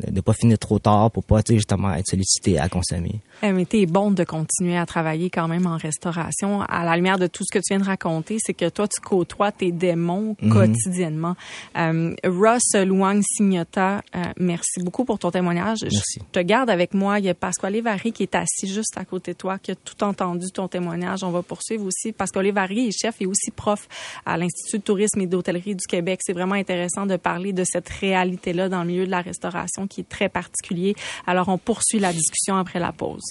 de 0.08 0.12
ne 0.12 0.22
pas 0.22 0.34
finir 0.34 0.58
trop 0.58 0.80
tard 0.80 1.12
pour 1.12 1.24
pas 1.24 1.42
justement 1.48 1.94
être 1.94 2.08
sollicité 2.08 2.60
à 2.60 2.70
consommer. 2.70 3.20
Eh, 3.44 3.52
mais 3.52 3.66
t'es 3.66 3.88
bon 3.88 4.12
de 4.12 4.24
continuer 4.24 4.78
à 4.78 4.86
travailler 4.86 5.32
quand 5.32 5.48
même 5.48 5.66
en 5.66 5.78
restauration. 5.78 6.62
À 6.62 6.86
la 6.86 6.96
lumière 6.96 7.18
de 7.18 7.26
tout 7.26 7.44
ce 7.44 7.52
que 7.52 7.60
tu 7.60 7.74
viens 7.74 7.80
de 7.80 7.86
raconter, 7.86 8.38
c'est 8.40 8.54
que 8.54 8.70
toi, 8.70 8.88
tu 8.88 9.02
côtoies 9.02 9.52
tes 9.52 9.72
démons 9.72 10.36
mhm. 10.42 10.52
quotidiennement. 10.52 11.36
Euh, 11.76 12.14
Ross 12.24 12.76
Luang 12.76 13.22
Signota, 13.24 14.02
euh, 14.16 14.24
merci 14.38 14.82
beaucoup 14.84 15.06
pour 15.06 15.18
ton 15.18 15.32
témoignage. 15.32 15.80
Merci. 15.82 16.20
Je 16.20 16.40
te 16.40 16.40
garde 16.40 16.70
avec 16.70 16.94
moi. 16.94 17.18
Il 17.18 17.26
y 17.26 17.30
a 17.30 17.34
Pasquale 17.34 17.82
Vary 17.82 18.12
qui 18.12 18.24
est 18.24 18.36
assis 18.36 18.68
juste 18.68 18.96
à 18.98 19.06
côté 19.06 19.34
de 19.34 19.38
toi, 19.38 19.58
qui 19.58 19.72
a 19.72 19.76
tout 19.76 20.04
entendu 20.04 20.52
ton 20.52 20.68
témoignage. 20.68 21.24
On 21.24 21.32
va 21.32 21.42
poursuivre 21.42 21.86
aussi. 21.86 22.12
Pasquale 22.12 22.52
Vary 22.52 22.90
est 22.90 22.92
chef 22.92 23.16
et 23.22 23.26
aussi 23.26 23.50
prof 23.50 23.88
à 24.26 24.38
l'Institut 24.38 24.78
de 24.78 24.84
tourisme 24.84 25.20
et 25.20 25.26
d'hôtellerie 25.26 25.76
du 25.76 25.88
Québec. 25.88 26.20
C'est 26.22 26.34
vraiment 26.34 26.56
intéressant 26.56 27.08
de 27.08 27.18
parler 27.18 27.54
de 27.54 27.64
cette 27.64 27.90
réalité-là 27.90 28.70
dans 28.70 28.82
le 28.82 28.88
milieu 28.88 29.06
de 29.06 29.12
la 29.12 29.22
restauration 29.22 29.88
qui 29.88 30.02
est 30.02 30.10
très 30.10 30.30
particulier. 30.30 30.96
Alors, 31.26 31.50
on 31.50 31.58
poursuit 31.58 32.00
la 32.00 32.14
discussion 32.14 32.56
après 32.56 32.80
la 32.80 32.92
pause. 32.92 33.31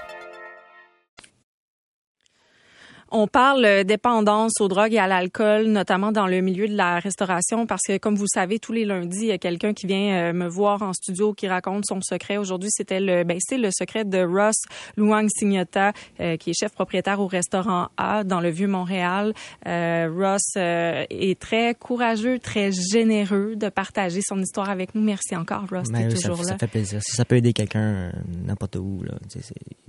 On 3.13 3.27
parle 3.27 3.83
dépendance 3.83 4.61
aux 4.61 4.69
drogues 4.69 4.93
et 4.93 4.97
à 4.97 5.05
l'alcool, 5.05 5.65
notamment 5.65 6.13
dans 6.13 6.27
le 6.27 6.39
milieu 6.39 6.69
de 6.69 6.75
la 6.77 6.97
restauration, 6.99 7.65
parce 7.67 7.81
que, 7.85 7.97
comme 7.97 8.15
vous 8.15 8.27
savez, 8.27 8.57
tous 8.57 8.71
les 8.71 8.85
lundis, 8.85 9.23
il 9.23 9.27
y 9.27 9.31
a 9.31 9.37
quelqu'un 9.37 9.73
qui 9.73 9.85
vient 9.85 10.29
euh, 10.29 10.33
me 10.33 10.47
voir 10.47 10.81
en 10.81 10.93
studio 10.93 11.33
qui 11.33 11.49
raconte 11.49 11.85
son 11.85 11.99
secret. 11.99 12.37
Aujourd'hui, 12.37 12.69
c'était 12.71 13.01
le, 13.01 13.25
ben, 13.25 13.37
c'est 13.41 13.57
le 13.57 13.69
secret 13.69 14.05
de 14.05 14.23
Ross 14.23 14.55
Luang 14.95 15.27
Signota, 15.27 15.91
euh, 16.21 16.37
qui 16.37 16.51
est 16.51 16.53
chef 16.57 16.71
propriétaire 16.71 17.19
au 17.19 17.27
restaurant 17.27 17.89
A 17.97 18.23
dans 18.23 18.39
le 18.39 18.49
Vieux-Montréal. 18.49 19.33
Euh, 19.67 20.09
Ross 20.17 20.55
est 20.55 21.37
très 21.37 21.75
courageux, 21.75 22.39
très 22.39 22.71
généreux 22.71 23.57
de 23.57 23.67
partager 23.67 24.21
son 24.23 24.39
histoire 24.39 24.69
avec 24.69 24.95
nous. 24.95 25.01
Merci 25.01 25.35
encore, 25.35 25.65
Ross, 25.69 25.89
Ben 25.91 26.05
oui, 26.07 26.17
ça, 26.17 26.29
toujours 26.29 26.45
là. 26.45 26.51
ça 26.51 26.57
fait 26.57 26.67
plaisir. 26.67 27.01
Si 27.03 27.17
ça 27.17 27.25
peut 27.25 27.35
aider 27.35 27.51
quelqu'un 27.51 28.13
n'importe 28.45 28.77
où, 28.77 29.03
là, 29.03 29.15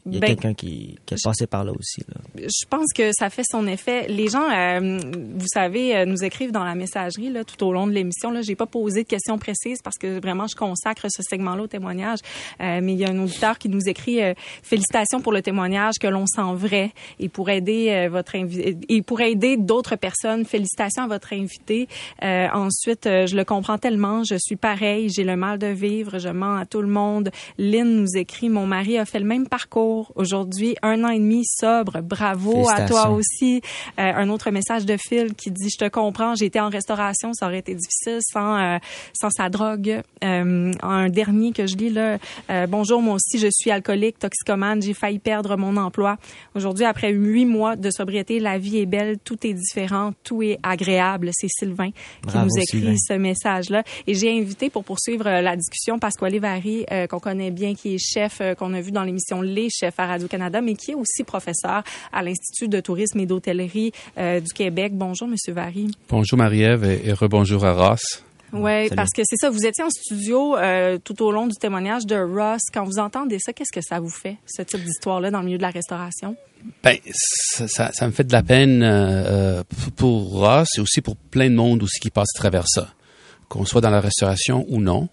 il 0.07 0.15
y 0.15 0.17
a 0.17 0.21
Ben, 0.21 0.27
quelqu'un 0.27 0.55
qui, 0.55 0.99
qui 1.07 1.15
est 1.15 1.23
passé 1.23 1.47
par 1.47 1.63
là 1.63 1.71
aussi. 1.79 2.03
Là. 2.09 2.21
Je 2.43 2.67
pense 2.69 2.93
que 2.95 3.11
ça 3.13 3.31
fait 3.31 3.43
son 3.49 3.67
effet. 3.67 4.07
Les 4.09 4.29
gens, 4.29 4.49
euh, 4.51 4.99
vous 5.37 5.47
savez, 5.47 5.97
euh, 5.97 6.05
nous 6.05 6.25
écrivent 6.25 6.53
dans 6.53 6.65
la 6.65 6.75
messagerie 6.75 7.31
là, 7.31 7.45
tout 7.45 7.65
au 7.65 7.73
long 7.73 7.87
de 7.87 7.93
l'émission. 7.93 8.31
Là, 8.31 8.43
j'ai 8.43 8.57
pas 8.57 8.67
posé 8.67 9.05
de 9.05 9.09
questions 9.09 9.39
précises 9.39 9.81
parce 9.83 9.97
que 9.97 10.21
vraiment 10.21 10.47
je 10.47 10.57
consacre 10.57 11.07
ce 11.09 11.23
segment-là 11.23 11.63
au 11.63 11.67
témoignage. 11.67 12.19
Euh, 12.61 12.81
mais 12.83 12.93
il 12.95 12.99
y 12.99 13.05
a 13.05 13.11
un 13.11 13.19
auditeur 13.19 13.59
qui 13.59 13.69
nous 13.69 13.87
écrit 13.87 14.23
euh, 14.23 14.35
félicitations 14.63 15.21
pour 15.21 15.33
le 15.33 15.43
témoignage 15.43 15.95
que 16.01 16.07
l'on 16.09 16.27
sent 16.27 16.55
vrai 16.55 16.91
et 17.21 17.29
pour 17.29 17.51
aider 17.51 17.91
euh, 17.91 18.09
votre 18.09 18.35
invi- 18.35 18.77
et 18.89 19.03
pour 19.03 19.21
aider 19.21 19.57
d'autres 19.57 19.97
personnes. 19.97 20.45
Félicitations 20.45 21.05
à 21.05 21.07
votre 21.07 21.33
invité. 21.33 21.89
Euh, 22.23 22.49
ensuite, 22.53 23.05
je 23.05 23.37
le 23.37 23.45
comprends 23.45 23.79
tellement. 23.79 24.25
Je 24.25 24.37
suis 24.39 24.57
pareil. 24.57 25.09
J'ai 25.11 25.25
le 25.25 25.37
mal 25.37 25.59
de 25.59 25.69
vivre. 25.69 26.19
Je 26.19 26.29
mens 26.29 26.57
à 26.57 26.67
tout 26.67 26.83
le 26.83 26.89
monde. 26.89 27.31
Lynn 27.59 28.01
nous 28.03 28.17
écrit 28.17 28.49
mon 28.49 28.67
mari 28.67 28.99
a 28.99 29.05
fait 29.05 29.19
le 29.21 29.27
même 29.27 29.47
parcours 29.49 30.13
aujourd'hui, 30.17 30.75
un 30.83 31.05
an 31.05 31.09
et 31.11 31.19
demi 31.19 31.45
sobre. 31.45 32.01
Bravo 32.03 32.32
à 32.69 32.87
toi 32.87 33.11
aussi. 33.11 33.61
Euh, 33.99 34.13
un 34.15 34.29
autre 34.29 34.51
message 34.51 34.87
de 34.87 34.97
Phil 34.97 35.35
qui 35.35 35.51
dit 35.51 35.69
je 35.71 35.79
te 35.79 35.89
comprends, 35.89 36.35
j'ai 36.35 36.47
été 36.47 36.61
en 36.61 36.69
restauration, 36.69 37.33
ça 37.33 37.47
aurait 37.47 37.59
été 37.59 37.75
difficile 37.75 38.19
sans 38.21 38.59
euh, 38.59 38.79
sans 39.13 39.31
sa 39.31 39.49
drogue. 39.49 40.03
Euh, 40.25 40.73
un 40.83 41.09
dernier 41.09 41.53
que 41.53 41.67
je 41.67 41.77
lis 41.77 41.91
là, 41.91 42.19
bonjour 42.67 43.03
moi 43.03 43.15
aussi 43.15 43.39
je 43.39 43.49
suis 43.51 43.71
alcoolique, 43.71 44.19
toxicomane, 44.19 44.83
j'ai 44.83 44.95
failli 44.95 45.19
perdre 45.19 45.57
mon 45.57 45.77
emploi. 45.77 46.17
Aujourd'hui 46.55 46.85
après 46.85 47.11
huit 47.13 47.47
mois 47.47 47.77
de 47.77 47.91
sobriété, 47.91 48.41
la 48.41 48.59
vie 48.59 48.79
est 48.79 48.87
belle, 48.87 49.19
tout 49.19 49.47
est 49.47 49.55
différent, 49.55 50.13
tout 50.25 50.43
est 50.43 50.59
agréable. 50.63 51.31
C'est 51.33 51.49
Sylvain 51.49 51.91
qui 51.91 51.97
Bravo, 52.25 52.47
nous 52.47 52.63
écrit 52.63 52.79
Sylvain. 52.79 52.97
ce 52.97 53.13
message-là. 53.15 53.83
Et 54.07 54.15
j'ai 54.15 54.37
invité 54.39 54.71
pour 54.71 54.85
poursuivre 54.85 55.25
la 55.25 55.57
discussion 55.57 55.99
Pasquale 55.99 56.39
Vary, 56.39 56.87
qu'on 57.09 57.21
connaît 57.21 57.51
bien, 57.51 57.75
qui 57.75 57.95
est 57.95 57.99
chef, 57.99 58.41
qu'on 58.59 58.75
a 58.75 58.81
vu 58.81 58.91
dans 58.91 59.05
l'émission 59.05 59.41
Les 59.43 59.69
Chefs 59.71 59.99
à 59.99 60.07
Radio-Canada, 60.07 60.61
mais 60.61 60.75
qui 60.75 60.93
est 60.93 60.95
aussi 60.95 61.25
professeur 61.25 61.83
à 62.13 62.22
l'Institut 62.23 62.69
de 62.69 62.81
tourisme 62.81 63.21
et 63.21 63.27
d'hôtellerie 63.27 63.93
euh, 64.19 64.41
du 64.41 64.53
Québec. 64.53 64.93
Bonjour, 64.95 65.29
Monsieur 65.29 65.53
Vary. 65.53 65.91
Bonjour 66.09 66.39
Marie-Ève 66.39 66.85
et, 66.85 67.09
et 67.09 67.13
rebonjour 67.13 67.65
à 67.65 67.73
Ross. 67.73 68.23
Oui, 68.53 68.89
Salut. 68.89 68.97
parce 68.97 69.11
que 69.11 69.23
c'est 69.25 69.37
ça, 69.37 69.49
vous 69.49 69.65
étiez 69.65 69.83
en 69.83 69.89
studio 69.89 70.57
euh, 70.59 70.99
tout 71.03 71.23
au 71.23 71.33
long 71.33 71.47
du 71.47 71.57
témoignage 71.57 72.05
de 72.05 72.17
Ross. 72.17 72.61
Quand 72.73 72.85
vous 72.85 72.99
entendez 72.99 73.39
ça, 73.41 73.55
qu'est-ce 73.55 73.73
que 73.73 73.81
ça 73.81 73.99
vous 73.99 74.11
fait, 74.11 74.37
ce 74.47 74.61
type 74.61 74.85
d'histoire-là, 74.85 75.31
dans 75.31 75.39
le 75.39 75.47
milieu 75.47 75.57
de 75.57 75.63
la 75.63 75.71
restauration? 75.71 76.37
Ben, 76.85 76.97
ça, 77.13 77.67
ça, 77.67 77.91
ça 77.93 78.07
me 78.07 78.13
fait 78.13 78.25
de 78.25 78.33
la 78.33 78.43
peine 78.43 78.83
euh, 78.83 79.61
euh, 79.61 79.63
pour 79.97 80.33
Ross 80.33 80.69
et 80.77 80.81
aussi 80.81 81.01
pour 81.01 81.17
plein 81.17 81.49
de 81.49 81.55
monde 81.55 81.83
aussi 81.83 81.99
qui 81.99 82.11
passe 82.11 82.29
à 82.37 82.39
travers 82.39 82.69
ça, 82.69 82.93
qu'on 83.53 83.67
soit 83.67 83.83
dans 83.83 83.91
la 83.91 84.01
restauration 84.01 84.65
ou 84.71 84.81
non, 84.81 85.09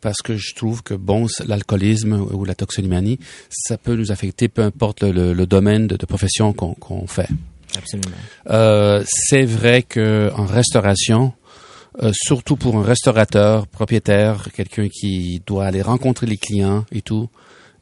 parce 0.00 0.22
que 0.24 0.36
je 0.36 0.54
trouve 0.54 0.82
que 0.82 0.94
bon, 0.94 1.26
l'alcoolisme 1.46 2.14
ou 2.32 2.44
la 2.46 2.54
toxomanie, 2.54 3.18
ça 3.50 3.76
peut 3.76 3.94
nous 3.96 4.10
affecter, 4.12 4.48
peu 4.48 4.62
importe 4.62 5.02
le, 5.02 5.12
le- 5.12 5.32
le 5.34 5.46
domaine 5.46 5.86
de, 5.86 5.96
de 5.96 6.06
profession 6.06 6.52
qu'on 6.54 6.72
qu'on 6.74 7.06
fait. 7.06 7.28
Absolument. 7.76 8.16
Euh, 8.48 9.04
c'est 9.06 9.44
vrai 9.44 9.82
que 9.82 10.30
en 10.34 10.46
restauration, 10.46 11.32
euh, 12.02 12.12
surtout 12.14 12.56
pour 12.56 12.76
un 12.78 12.82
restaurateur, 12.82 13.66
propriétaire, 13.66 14.48
quelqu'un 14.54 14.88
qui 14.88 15.42
doit 15.46 15.66
aller 15.66 15.82
rencontrer 15.82 16.26
les 16.26 16.38
clients 16.38 16.84
et 16.92 17.02
tout, 17.02 17.28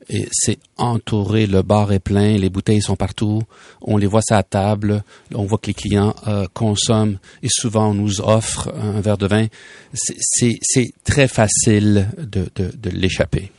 et 0.09 0.29
c'est 0.33 0.59
entouré, 0.77 1.47
le 1.47 1.63
bar 1.63 1.93
est 1.93 1.99
plein, 1.99 2.37
les 2.37 2.51
bouteilles 2.51 2.83
sont 2.83 2.97
partout, 2.97 3.43
on 3.81 3.97
les 3.97 4.07
voit 4.07 4.21
à 4.31 4.35
la 4.37 4.43
table, 4.43 5.03
on 5.35 5.45
voit 5.45 5.59
que 5.59 5.69
les 5.69 5.75
clients 5.75 6.15
euh, 6.27 6.47
consomment 6.53 7.19
et 7.43 7.49
souvent 7.51 7.91
on 7.91 7.95
nous 7.95 8.21
offre 8.21 8.73
un 8.77 9.01
verre 9.01 9.19
de 9.19 9.27
vin. 9.27 9.47
C'est- 9.95 10.93
très 11.05 11.29
facile 11.29 12.09
de, 12.19 12.49
de, 12.55 12.71
de 12.77 12.91
l'échapper. 12.91 13.51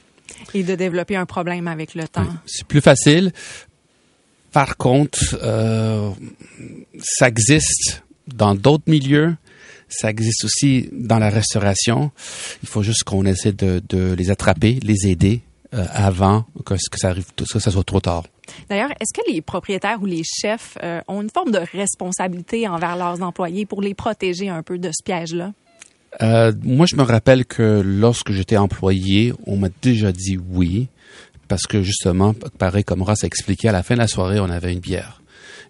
Et 0.53 0.63
de 0.63 0.75
développer 0.75 1.15
un 1.15 1.25
problème 1.25 1.67
avec 1.67 1.95
le 1.95 2.07
temps. 2.07 2.23
Oui, 2.23 2.35
C'est 2.45 2.65
plus 2.67 2.81
facile. 2.81 3.31
Par 4.51 4.77
contre, 4.77 5.37
euh, 5.43 6.11
ça 7.03 7.27
existe 7.27 8.03
dans 8.27 8.55
d'autres 8.55 8.85
milieux. 8.87 9.35
Ça 9.87 10.09
existe 10.09 10.43
aussi 10.45 10.89
dans 10.91 11.19
la 11.19 11.29
restauration. 11.29 12.11
Il 12.63 12.69
faut 12.69 12.83
juste 12.83 13.03
qu'on 13.03 13.25
essaie 13.25 13.51
de, 13.51 13.81
de 13.87 14.13
les 14.13 14.31
attraper, 14.31 14.79
les 14.81 15.07
aider 15.07 15.41
euh, 15.73 15.85
avant 15.93 16.45
que, 16.65 16.73
que 16.73 16.99
ça 16.99 17.09
arrive, 17.09 17.25
que 17.35 17.59
ça 17.59 17.71
soit 17.71 17.83
trop 17.83 17.99
tard. 17.99 18.23
D'ailleurs, 18.69 18.91
est-ce 18.99 19.13
que 19.13 19.31
les 19.31 19.41
propriétaires 19.41 20.01
ou 20.01 20.05
les 20.05 20.23
chefs 20.23 20.77
euh, 20.83 21.01
ont 21.07 21.21
une 21.21 21.29
forme 21.29 21.51
de 21.51 21.59
responsabilité 21.73 22.67
envers 22.67 22.95
leurs 22.95 23.21
employés 23.21 23.65
pour 23.65 23.81
les 23.81 23.93
protéger 23.93 24.49
un 24.49 24.63
peu 24.63 24.77
de 24.77 24.89
ce 24.89 25.03
piège-là? 25.03 25.53
Euh, 26.21 26.53
moi, 26.63 26.85
je 26.85 26.95
me 26.95 27.03
rappelle 27.03 27.45
que 27.45 27.81
lorsque 27.83 28.31
j'étais 28.31 28.57
employé, 28.57 29.33
on 29.45 29.57
m'a 29.57 29.69
déjà 29.81 30.11
dit 30.11 30.37
oui, 30.37 30.87
parce 31.47 31.67
que 31.67 31.81
justement, 31.81 32.33
pareil 32.57 32.83
comme 32.83 33.01
Ross 33.01 33.23
a 33.23 33.27
expliqué, 33.27 33.69
à 33.69 33.71
la 33.71 33.83
fin 33.83 33.95
de 33.95 33.99
la 33.99 34.07
soirée, 34.07 34.39
on 34.39 34.49
avait 34.49 34.73
une 34.73 34.79
bière. 34.79 35.21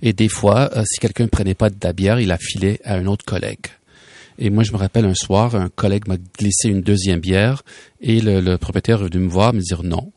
Et 0.02 0.14
des 0.14 0.30
fois, 0.30 0.70
euh, 0.76 0.84
si 0.86 1.00
quelqu'un 1.00 1.24
ne 1.24 1.30
prenait 1.30 1.56
pas 1.56 1.70
de 1.70 1.78
la 1.82 1.94
bière, 1.94 2.20
il 2.20 2.28
la 2.28 2.38
filait 2.38 2.80
à 2.84 2.96
un 2.96 3.06
autre 3.06 3.26
collègue. 3.26 3.68
Et 4.38 4.50
moi, 4.50 4.64
je 4.64 4.72
me 4.72 4.78
rappelle 4.78 5.06
un 5.06 5.16
soir, 5.16 5.56
un 5.56 5.70
collègue 5.70 6.08
m'a 6.08 6.18
glissé 6.38 6.70
une 6.70 6.82
deuxième 6.82 7.20
bière 7.20 7.64
et 8.02 8.20
le, 8.20 8.42
le 8.42 8.58
propriétaire 8.58 9.02
est 9.02 9.06
venu 9.06 9.26
me 9.26 9.30
voir, 9.30 9.54
me 9.54 9.62
dire 9.62 9.84
non. 9.84 10.12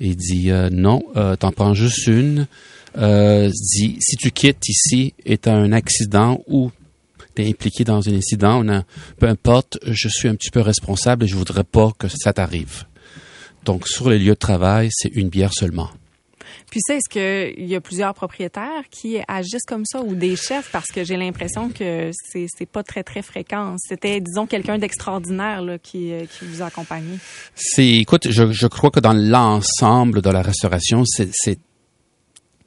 Il 0.00 0.16
dit 0.16 0.50
euh, 0.50 0.70
non, 0.70 1.02
euh, 1.16 1.36
t'en 1.36 1.52
prends 1.52 1.74
juste 1.74 2.06
une. 2.06 2.46
Euh, 2.96 3.50
dit 3.50 3.96
si 4.00 4.16
tu 4.16 4.30
quittes 4.30 4.68
ici 4.68 5.14
et 5.24 5.38
t'as 5.38 5.54
un 5.54 5.72
accident 5.72 6.42
ou 6.46 6.70
t'es 7.34 7.48
impliqué 7.48 7.84
dans 7.84 8.08
un 8.08 8.14
incident, 8.14 8.64
on 8.64 8.68
a, 8.68 8.84
peu 9.18 9.28
importe, 9.28 9.78
je 9.86 10.08
suis 10.08 10.28
un 10.28 10.36
petit 10.36 10.50
peu 10.50 10.60
responsable 10.60 11.24
et 11.24 11.26
je 11.26 11.34
voudrais 11.34 11.64
pas 11.64 11.90
que 11.98 12.08
ça 12.08 12.32
t'arrive. 12.32 12.84
Donc 13.64 13.88
sur 13.88 14.10
les 14.10 14.18
lieux 14.18 14.34
de 14.34 14.38
travail, 14.38 14.88
c'est 14.92 15.08
une 15.08 15.28
bière 15.28 15.52
seulement. 15.52 15.90
Puis 16.70 16.80
ça, 16.86 16.94
est-ce 16.94 17.08
qu'il 17.08 17.66
y 17.66 17.74
a 17.74 17.80
plusieurs 17.80 18.14
propriétaires 18.14 18.84
qui 18.90 19.18
agissent 19.28 19.66
comme 19.66 19.84
ça 19.84 20.00
ou 20.00 20.14
des 20.14 20.36
chefs? 20.36 20.70
Parce 20.70 20.86
que 20.86 21.04
j'ai 21.04 21.16
l'impression 21.16 21.68
que 21.68 22.10
c'est 22.32 22.46
c'est 22.56 22.66
pas 22.66 22.82
très, 22.82 23.02
très 23.02 23.22
fréquent. 23.22 23.76
C'était, 23.78 24.20
disons, 24.20 24.46
quelqu'un 24.46 24.78
d'extraordinaire 24.78 25.62
là, 25.62 25.78
qui, 25.78 26.12
euh, 26.12 26.24
qui 26.26 26.44
vous 26.44 26.62
accompagnait. 26.62 27.18
C'est, 27.54 27.88
écoute, 27.88 28.28
je, 28.30 28.52
je 28.52 28.66
crois 28.66 28.90
que 28.90 29.00
dans 29.00 29.12
l'ensemble 29.12 30.22
de 30.22 30.30
la 30.30 30.42
restauration, 30.42 31.04
c'est, 31.04 31.30
c'est 31.32 31.58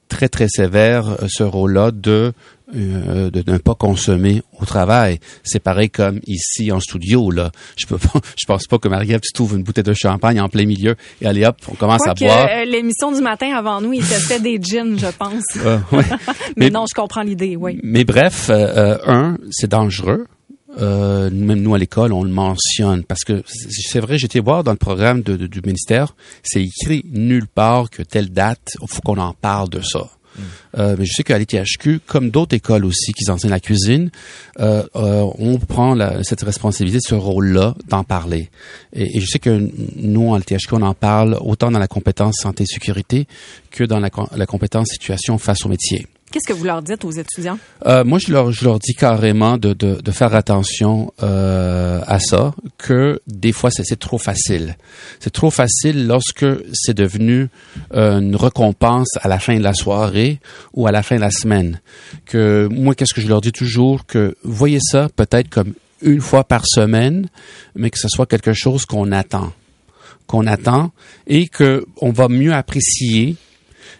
très 0.07 0.29
très 0.29 0.47
sévère 0.47 1.09
euh, 1.09 1.27
ce 1.27 1.43
rôle-là 1.43 1.91
de 1.91 2.33
euh, 2.75 3.29
de 3.31 3.43
ne 3.51 3.57
pas 3.57 3.75
consommer 3.75 4.41
au 4.59 4.65
travail. 4.65 5.19
C'est 5.43 5.59
pareil 5.59 5.89
comme 5.89 6.19
ici 6.27 6.71
en 6.71 6.79
studio 6.79 7.31
là. 7.31 7.51
Je 7.77 7.85
peux 7.85 7.97
pas, 7.97 8.19
je 8.37 8.45
pense 8.45 8.65
pas 8.67 8.77
que 8.77 8.87
Marie-Ève 8.87 9.21
tu 9.21 9.31
trouves 9.33 9.55
une 9.55 9.63
bouteille 9.63 9.83
de 9.83 9.93
champagne 9.93 10.39
en 10.41 10.49
plein 10.49 10.65
milieu 10.65 10.95
et 11.21 11.25
allez 11.27 11.45
hop, 11.45 11.55
on 11.71 11.75
commence 11.75 12.05
à 12.07 12.13
boire. 12.13 12.47
euh, 12.51 12.65
l'émission 12.65 13.11
du 13.11 13.21
matin 13.21 13.55
avant 13.55 13.79
nous, 13.81 13.93
il 13.93 14.05
testait 14.05 14.39
des 14.39 14.59
gins, 14.61 14.97
je 14.97 15.07
pense. 15.17 15.43
Euh, 15.57 15.77
ouais. 15.91 16.03
Mais, 16.09 16.65
Mais- 16.65 16.69
non, 16.69 16.85
je 16.89 16.93
comprends 16.99 17.21
l'idée, 17.23 17.55
oui. 17.55 17.79
Mais 17.83 18.03
bref, 18.03 18.47
euh, 18.49 18.97
un, 19.05 19.37
c'est 19.51 19.69
dangereux. 19.71 20.25
Euh, 20.79 21.31
même 21.31 21.61
nous 21.61 21.73
à 21.73 21.79
l'école, 21.79 22.13
on 22.13 22.23
le 22.23 22.29
mentionne 22.29 23.03
parce 23.03 23.23
que 23.23 23.41
c'est 23.47 23.69
c'est 23.71 23.99
vrai, 23.99 24.19
j'étais 24.19 24.39
voir 24.39 24.63
dans 24.63 24.71
le 24.73 24.77
programme 24.77 25.23
de- 25.23 25.35
de- 25.35 25.47
du 25.47 25.61
ministère, 25.65 26.15
c'est 26.43 26.61
écrit 26.61 27.03
nulle 27.11 27.47
part 27.47 27.89
que 27.89 28.03
telle 28.03 28.29
date, 28.29 28.59
il 28.79 28.87
faut 28.87 29.01
qu'on 29.01 29.17
en 29.17 29.33
parle 29.33 29.69
de 29.69 29.81
ça. 29.81 30.07
Euh, 30.77 30.95
mais 30.97 31.05
je 31.05 31.13
sais 31.13 31.23
qu'à 31.23 31.37
l'ITHQ, 31.37 32.01
comme 32.05 32.29
d'autres 32.29 32.55
écoles 32.55 32.85
aussi 32.85 33.13
qui 33.13 33.29
enseignent 33.29 33.51
la 33.51 33.59
cuisine, 33.59 34.09
euh, 34.59 34.83
euh, 34.95 35.25
on 35.37 35.57
prend 35.57 35.95
la, 35.95 36.23
cette 36.23 36.41
responsabilité, 36.41 36.99
ce 37.01 37.15
rôle-là, 37.15 37.75
d'en 37.87 38.03
parler. 38.03 38.49
Et, 38.93 39.19
je 39.19 39.25
sais 39.25 39.39
que 39.39 39.69
nous, 39.95 40.33
à 40.33 40.39
l'ITHQ, 40.39 40.73
on 40.73 40.81
en 40.81 40.93
parle 40.93 41.37
autant 41.41 41.71
dans 41.71 41.79
la 41.79 41.87
compétence 41.87 42.35
santé-sécurité 42.41 43.27
que 43.71 43.83
dans 43.83 43.99
la 43.99 44.45
compétence 44.45 44.89
situation 44.89 45.37
face 45.37 45.65
au 45.65 45.69
métier. 45.69 46.07
Qu'est-ce 46.31 46.47
que 46.47 46.53
vous 46.53 46.65
leur 46.65 46.81
dites 46.81 47.05
aux 47.05 47.11
étudiants? 47.11 47.57
Euh, 47.85 48.03
moi, 48.03 48.19
je 48.19 48.33
leur, 48.33 48.51
je 48.51 48.65
leur 48.65 48.79
dis 48.79 48.93
carrément 48.93 49.57
de, 49.57 49.71
de, 49.73 50.01
de 50.01 50.11
faire 50.11 50.35
attention 50.35 51.13
euh, 51.23 52.01
à 52.05 52.19
ça, 52.19 52.53
que 52.77 53.21
des 53.27 53.53
fois, 53.53 53.71
c'est 53.71 53.97
trop 53.97 54.17
facile. 54.17 54.75
C'est 55.21 55.31
trop 55.31 55.51
facile 55.51 56.05
lorsque 56.05 56.45
c'est 56.73 56.93
devenu 56.93 57.47
euh, 57.93 58.19
une 58.19 58.35
récompense 58.35 59.09
à 59.21 59.29
la 59.29 59.39
fin 59.39 59.57
de 59.57 59.63
la 59.63 59.73
soirée 59.73 60.39
ou 60.73 60.85
à 60.85 60.91
la 60.91 61.01
fin 61.01 61.15
de 61.15 61.21
la 61.21 61.31
semaine. 61.31 61.79
Que 62.25 62.67
moi, 62.69 62.93
qu'est-ce 62.93 63.13
que 63.13 63.21
je 63.21 63.27
leur 63.27 63.39
dis 63.39 63.53
toujours? 63.53 64.05
Que 64.05 64.35
voyez 64.43 64.79
ça 64.81 65.07
peut-être 65.15 65.49
comme 65.49 65.73
une 66.01 66.21
fois 66.21 66.43
par 66.43 66.67
semaine, 66.67 67.29
mais 67.73 67.89
que 67.89 67.97
ce 67.97 68.09
soit 68.09 68.25
quelque 68.25 68.53
chose 68.53 68.85
qu'on 68.85 69.11
attend 69.11 69.53
qu'on 70.27 70.45
attend 70.45 70.91
et 71.25 71.47
que 71.47 71.85
on 72.01 72.11
va 72.11 72.27
mieux 72.27 72.53
apprécier 72.53 73.37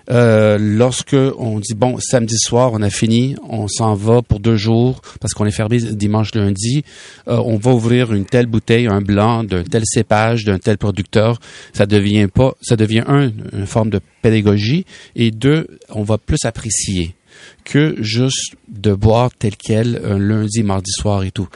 euh, 0.10 0.58
lorsque 0.60 1.15
on 1.38 1.60
dit 1.60 1.74
bon 1.74 1.98
samedi 2.00 2.38
soir 2.38 2.72
on 2.74 2.82
a 2.82 2.89
fini, 2.89 3.36
on 3.48 3.67
s'en 3.67 3.93
va 3.93 4.22
pour 4.22 4.39
deux 4.39 4.56
jours 4.56 5.02
parce 5.20 5.34
qu'on 5.34 5.46
est 5.46 5.52
fermé 5.52 5.78
dimanche 5.78 6.34
lundi, 6.34 6.84
euh, 7.28 7.41
on 7.46 7.58
va 7.58 7.72
ouvrir 7.72 8.13
une 8.13 8.26
telle 8.26 8.46
bouteille, 8.46 8.88
un 8.88 9.02
blanc 9.02 9.43
d'un 9.43 9.63
tel 9.63 9.84
cépage, 9.86 10.46
d'un 10.46 10.60
tel 10.60 10.78
producteur, 10.78 11.39
ça 11.74 11.86
devient 11.86 12.28
pas, 12.34 12.56
ça 12.62 12.76
devient 12.76 13.04
un 13.08 13.32
une 13.54 13.65
forme 13.65 13.89
de 13.89 14.00
pédagogie 14.22 14.86
et 15.15 15.32
deux 15.32 15.67
on 15.89 16.04
va 16.04 16.17
plus 16.17 16.46
apprécier 16.46 17.15
que 17.63 17.96
juste 18.00 18.56
de 18.67 18.93
boire 18.93 19.30
tel 19.38 19.56
quel 19.58 20.02
un 20.06 20.17
lundi, 20.17 20.63
mardi 20.63 20.91
soir 20.91 21.24
et 21.24 21.32
tout. 21.32 21.48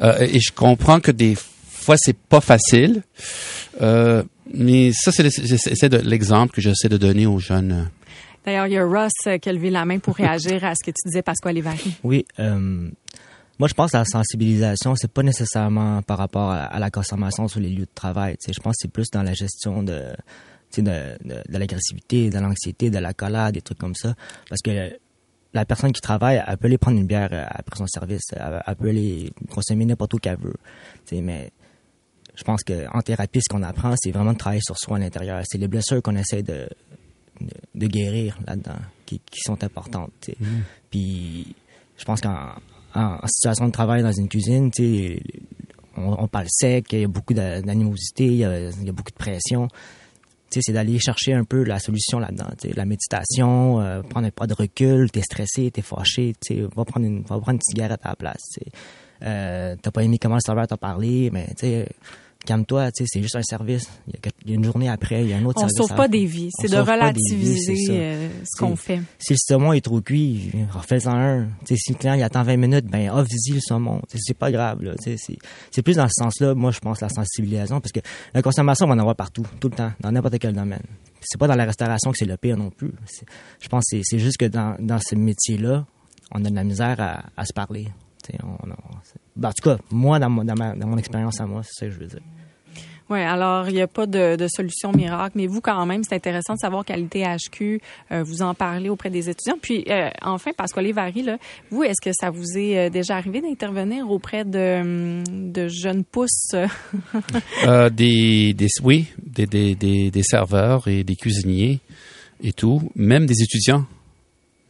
Euh, 0.00 0.18
et 0.20 0.40
je 0.40 0.52
comprends 0.52 1.00
que 1.00 1.10
des 1.10 1.36
fois 1.82 1.96
c'est 1.98 2.16
pas 2.16 2.40
facile. 2.40 3.02
Euh, 3.80 4.22
mais 4.52 4.92
ça, 4.92 5.12
c'est 5.12 5.94
l'exemple 6.04 6.54
que 6.54 6.60
j'essaie 6.60 6.88
de 6.88 6.96
donner 6.96 7.26
aux 7.26 7.38
jeunes. 7.38 7.90
D'ailleurs, 8.44 8.66
il 8.66 8.72
y 8.72 8.78
a 8.78 8.84
Ross 8.84 9.12
qui 9.40 9.48
a 9.48 9.52
levé 9.52 9.70
la 9.70 9.84
main 9.84 9.98
pour 9.98 10.16
réagir 10.16 10.64
à 10.64 10.74
ce 10.74 10.84
que 10.84 10.90
tu 10.90 11.08
disais, 11.08 11.22
Pasquale 11.22 11.54
Lévary. 11.54 11.96
Oui. 12.02 12.24
Euh, 12.40 12.88
moi, 13.58 13.68
je 13.68 13.74
pense 13.74 13.92
que 13.92 13.96
la 13.96 14.04
sensibilisation, 14.04 14.96
c'est 14.96 15.12
pas 15.12 15.22
nécessairement 15.22 16.02
par 16.02 16.18
rapport 16.18 16.50
à, 16.50 16.78
la 16.80 16.90
consommation 16.90 17.46
sur 17.46 17.60
les 17.60 17.68
lieux 17.68 17.84
de 17.84 17.94
travail. 17.94 18.36
Je 18.44 18.58
pense 18.60 18.72
que 18.72 18.78
c'est 18.82 18.90
plus 18.90 19.10
dans 19.12 19.22
la 19.22 19.34
gestion 19.34 19.84
de, 19.84 20.06
de, 20.76 20.82
de, 20.82 21.34
de 21.48 21.58
l'agressivité, 21.58 22.30
de 22.30 22.38
l'anxiété, 22.38 22.90
de 22.90 22.98
la 22.98 23.12
colère, 23.12 23.52
des 23.52 23.62
trucs 23.62 23.78
comme 23.78 23.94
ça. 23.94 24.14
Parce 24.48 24.62
que 24.62 24.98
la 25.54 25.64
personne 25.64 25.92
qui 25.92 26.00
travaille, 26.00 26.42
elle 26.44 26.56
peut 26.56 26.66
aller 26.66 26.78
prendre 26.78 26.98
une 26.98 27.06
bière 27.06 27.30
après 27.50 27.76
son 27.76 27.86
service. 27.86 28.22
Elle, 28.32 28.76
peut 28.76 28.88
aller 28.88 29.30
consommer 29.50 29.84
n'importe 29.84 30.14
où 30.14 30.18
qu'elle 30.18 30.38
veut. 30.38 30.56
Mais 31.12 31.52
je 32.34 32.44
pense 32.44 32.62
qu'en 32.64 33.00
thérapie, 33.02 33.40
ce 33.42 33.52
qu'on 33.52 33.62
apprend, 33.62 33.94
c'est 33.96 34.10
vraiment 34.10 34.32
de 34.32 34.38
travailler 34.38 34.62
sur 34.64 34.78
soi 34.78 34.96
à 34.96 35.00
l'intérieur. 35.00 35.42
C'est 35.44 35.58
les 35.58 35.68
blessures 35.68 36.02
qu'on 36.02 36.16
essaie 36.16 36.42
de, 36.42 36.68
de, 37.74 37.86
guérir 37.86 38.38
là-dedans 38.46 38.78
qui, 39.04 39.20
qui, 39.30 39.40
sont 39.40 39.62
importantes. 39.62 40.30
Mm. 40.40 40.46
Puis 40.90 41.54
je 41.98 42.04
pense 42.04 42.20
qu'en 42.20 42.54
en, 42.94 43.18
situation 43.26 43.66
de 43.66 43.72
travail 43.72 44.02
dans 44.02 44.12
une 44.12 44.28
cuisine, 44.28 44.70
on, 45.96 46.22
on 46.22 46.28
parle 46.28 46.46
sec, 46.48 46.92
il 46.92 47.00
y 47.00 47.04
a 47.04 47.08
beaucoup 47.08 47.34
d'animosité, 47.34 48.26
il, 48.26 48.38
y 48.38 48.44
a 48.44 48.92
beaucoup 48.92 49.10
de 49.10 49.16
pression. 49.16 49.68
C'est 50.50 50.72
d'aller 50.72 50.98
chercher 50.98 51.32
un 51.32 51.44
peu 51.44 51.62
la 51.64 51.78
solution 51.78 52.18
là-dedans. 52.18 52.48
La 52.74 52.84
méditation, 52.84 53.80
euh, 53.80 54.02
prendre 54.02 54.26
un 54.26 54.30
pas 54.30 54.46
de 54.46 54.52
recul, 54.52 55.10
t'es 55.10 55.22
stressé, 55.22 55.70
t'es 55.70 55.80
fâché, 55.80 56.34
va 56.76 56.84
prendre, 56.84 57.06
une, 57.06 57.22
va 57.22 57.38
prendre 57.40 57.52
une 57.52 57.62
cigarette 57.62 58.00
à 58.02 58.10
la 58.10 58.16
place. 58.16 58.58
Euh, 59.22 59.76
t'as 59.80 59.90
pas 59.90 60.02
aimé 60.02 60.18
comment 60.18 60.36
le 60.36 60.40
serveur 60.40 60.66
t'a 60.66 60.76
parlé, 60.76 61.30
mais 61.32 61.46
tu 61.56 61.66
sais, 61.66 61.88
calme-toi, 62.44 62.90
tu 62.90 63.04
sais, 63.04 63.08
c'est 63.08 63.22
juste 63.22 63.36
un 63.36 63.42
service. 63.42 63.88
Il 64.08 64.50
y, 64.50 64.52
a, 64.52 64.56
une 64.56 64.64
journée 64.64 64.88
après, 64.88 65.22
il 65.22 65.28
y 65.28 65.32
a 65.32 65.36
un 65.36 65.44
autre 65.44 65.58
on 65.58 65.68
service. 65.68 65.80
On 65.80 65.86
sauve 65.86 65.96
pas 65.96 66.08
des 66.08 66.24
vies, 66.26 66.50
c'est 66.58 66.70
de 66.70 66.76
relativiser 66.76 67.86
euh, 67.90 68.28
ce 68.44 68.58
qu'on 68.58 68.76
fait. 68.76 69.00
Si 69.18 69.32
le 69.32 69.38
saumon 69.38 69.72
est 69.72 69.80
trop 69.80 70.00
cuit, 70.00 70.50
refais-en 70.72 71.14
un. 71.14 71.44
Tu 71.64 71.74
sais, 71.74 71.76
si 71.76 71.92
le 71.92 71.98
client 71.98 72.14
il 72.14 72.22
attend 72.22 72.42
20 72.42 72.56
minutes, 72.56 72.86
ben 72.86 73.10
offre-y 73.10 73.52
le 73.52 73.60
saumon. 73.60 74.00
C'est 74.14 74.36
pas 74.36 74.50
grave, 74.50 74.82
là. 74.82 74.92
C'est 74.98 75.82
plus 75.82 75.96
dans 75.96 76.08
ce 76.08 76.22
sens-là, 76.22 76.54
moi, 76.54 76.70
je 76.70 76.80
pense, 76.80 77.00
la 77.00 77.08
sensibilisation, 77.08 77.80
parce 77.80 77.92
que 77.92 78.00
la 78.34 78.42
consommation, 78.42 78.86
on 78.86 78.88
va 78.88 78.94
en 78.94 78.98
avoir 78.98 79.16
partout, 79.16 79.46
tout 79.60 79.68
le 79.68 79.76
temps, 79.76 79.92
dans 80.00 80.10
n'importe 80.10 80.38
quel 80.38 80.54
domaine. 80.54 80.82
C'est 81.20 81.38
pas 81.38 81.46
dans 81.46 81.54
la 81.54 81.64
restauration 81.64 82.10
que 82.10 82.18
c'est 82.18 82.26
le 82.26 82.36
pire 82.36 82.56
non 82.56 82.70
plus. 82.70 82.92
Je 83.60 83.68
pense 83.68 83.84
que 83.90 83.98
c'est 84.02 84.18
juste 84.18 84.38
que 84.38 84.46
dans, 84.46 84.74
dans 84.80 84.98
ce 84.98 85.14
métier-là, 85.14 85.86
on 86.32 86.44
a 86.44 86.50
de 86.50 86.54
la 86.54 86.64
misère 86.64 87.00
à, 87.00 87.24
à 87.36 87.44
se 87.44 87.52
parler. 87.52 87.88
On, 88.42 88.68
on, 88.68 88.74
ben, 89.36 89.48
en 89.48 89.52
tout 89.52 89.68
cas, 89.68 89.78
moi, 89.90 90.18
dans, 90.18 90.30
mon, 90.30 90.44
dans, 90.44 90.54
ma, 90.54 90.74
dans 90.74 90.86
mon 90.86 90.98
expérience 90.98 91.40
à 91.40 91.46
moi, 91.46 91.62
c'est 91.64 91.80
ça 91.80 91.86
que 91.86 91.92
je 91.92 91.98
veux 91.98 92.06
dire. 92.06 92.20
Oui, 93.10 93.20
alors 93.20 93.68
il 93.68 93.74
n'y 93.74 93.82
a 93.82 93.86
pas 93.86 94.06
de, 94.06 94.36
de, 94.36 94.46
solution 94.48 94.90
miracle, 94.90 95.32
mais 95.34 95.46
vous 95.46 95.60
quand 95.60 95.84
même, 95.84 96.02
c'est 96.02 96.14
intéressant 96.14 96.54
de 96.54 96.58
savoir 96.58 96.82
qu'à 96.82 96.96
l'ITHQ, 96.96 97.80
euh, 98.10 98.22
vous 98.22 98.40
en 98.40 98.54
parlez 98.54 98.88
auprès 98.88 99.10
des 99.10 99.28
étudiants. 99.28 99.58
Puis 99.60 99.84
euh, 99.90 100.08
enfin, 100.22 100.52
Pasquale 100.56 100.90
Vary, 100.92 101.22
là, 101.22 101.36
vous, 101.70 101.82
est-ce 101.82 102.00
que 102.00 102.10
ça 102.18 102.30
vous 102.30 102.56
est 102.56 102.78
euh, 102.78 102.90
déjà 102.90 103.16
arrivé 103.16 103.42
d'intervenir 103.42 104.10
auprès 104.10 104.46
de, 104.46 105.22
de 105.30 105.68
jeunes 105.68 106.04
pousses? 106.04 106.54
euh, 107.66 107.90
des, 107.90 108.54
des, 108.54 108.68
oui, 108.82 109.08
des, 109.22 109.46
des, 109.46 109.74
des, 109.74 110.10
des 110.10 110.22
serveurs 110.22 110.88
et 110.88 111.04
des 111.04 111.16
cuisiniers 111.16 111.80
et 112.42 112.52
tout, 112.52 112.80
même 112.94 113.26
des 113.26 113.42
étudiants. 113.42 113.84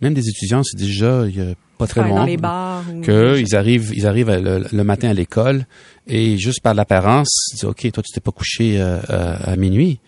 Même 0.01 0.15
des 0.15 0.29
étudiants, 0.29 0.65
c'est 0.65 0.77
déjà 0.77 1.27
il 1.29 1.37
y 1.37 1.41
a 1.41 1.55
pas 1.87 1.89
très 1.89 2.09
loin. 2.09 2.21
Dans 2.21 2.25
les 2.25 2.37
bars. 2.37 2.85
Que 3.03 3.39
ils 3.39 3.55
arrivent, 3.55 3.93
ils 3.95 4.07
arrivent 4.07 4.31
le, 4.31 4.85
matin 4.85 5.11
à 5.11 5.15
l'école 5.15 5.67
et 6.07 6.37
juste 6.39 6.61
par 6.61 6.75
l'apparence, 6.75 7.51
ils 7.51 7.55
disent 7.57 7.65
ok, 7.65 7.91
toi 7.93 8.03
tu 8.03 8.13
t'es 8.13 8.21
pas 8.21 8.33
couché 8.33 8.81
euh, 8.81 8.99
à, 9.09 9.57
minuit. 9.57 10.01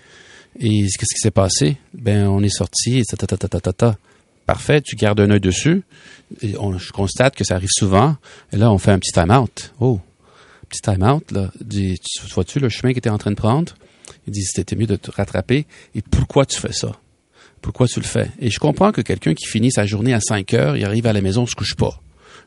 Et 0.60 0.82
qu'est-ce 0.82 1.14
qui 1.14 1.20
s'est 1.20 1.30
passé? 1.30 1.76
Ben 1.92 2.26
on 2.28 2.42
est 2.42 2.48
sorti 2.48 2.98
et 2.98 3.04
ta 3.04 3.16
ta 3.16 3.26
ta 3.26 3.48
ta 3.48 3.60
ta 3.60 3.72
ta. 3.72 3.96
Parfait, 4.46 4.80
tu 4.82 4.94
gardes 4.96 5.20
un 5.20 5.30
œil 5.30 5.40
dessus. 5.40 5.82
Et 6.42 6.56
on, 6.58 6.76
je 6.78 6.92
constate 6.92 7.34
que 7.34 7.44
ça 7.44 7.54
arrive 7.54 7.70
souvent. 7.72 8.16
Et 8.52 8.56
là, 8.56 8.70
on 8.70 8.78
fait 8.78 8.90
un 8.90 8.98
petit 8.98 9.12
time-out. 9.12 9.72
Oh, 9.80 10.00
petit 10.68 10.82
time-out 10.82 11.30
là. 11.32 11.50
Dis, 11.60 11.98
tu 11.98 12.26
vois-tu 12.34 12.60
le 12.60 12.68
chemin 12.68 12.92
que 12.92 13.00
tu 13.00 13.08
es 13.08 13.10
en 13.10 13.18
train 13.18 13.30
de 13.30 13.37
prendre? 13.37 13.74
Il 14.26 14.32
dit 14.32 14.42
c'était 14.42 14.76
mieux 14.76 14.87
de 14.87 14.96
te 14.96 15.10
rattraper. 15.10 15.66
Et 15.94 16.02
pourquoi 16.02 16.44
tu 16.46 16.60
fais 16.60 16.72
ça? 16.72 16.92
Pourquoi 17.64 17.88
tu 17.88 17.98
le 17.98 18.05
fais? 18.05 18.29
Et 18.40 18.50
je 18.50 18.59
comprends 18.59 18.92
que 18.92 19.00
quelqu'un 19.00 19.33
qui 19.33 19.46
finit 19.46 19.72
sa 19.72 19.87
journée 19.87 20.12
à 20.12 20.20
5 20.20 20.53
heures, 20.53 20.77
il 20.77 20.85
arrive 20.85 21.07
à 21.07 21.14
la 21.14 21.22
maison, 21.22 21.46
il 21.46 21.48
se 21.48 21.55
couche 21.55 21.74
pas. 21.74 21.98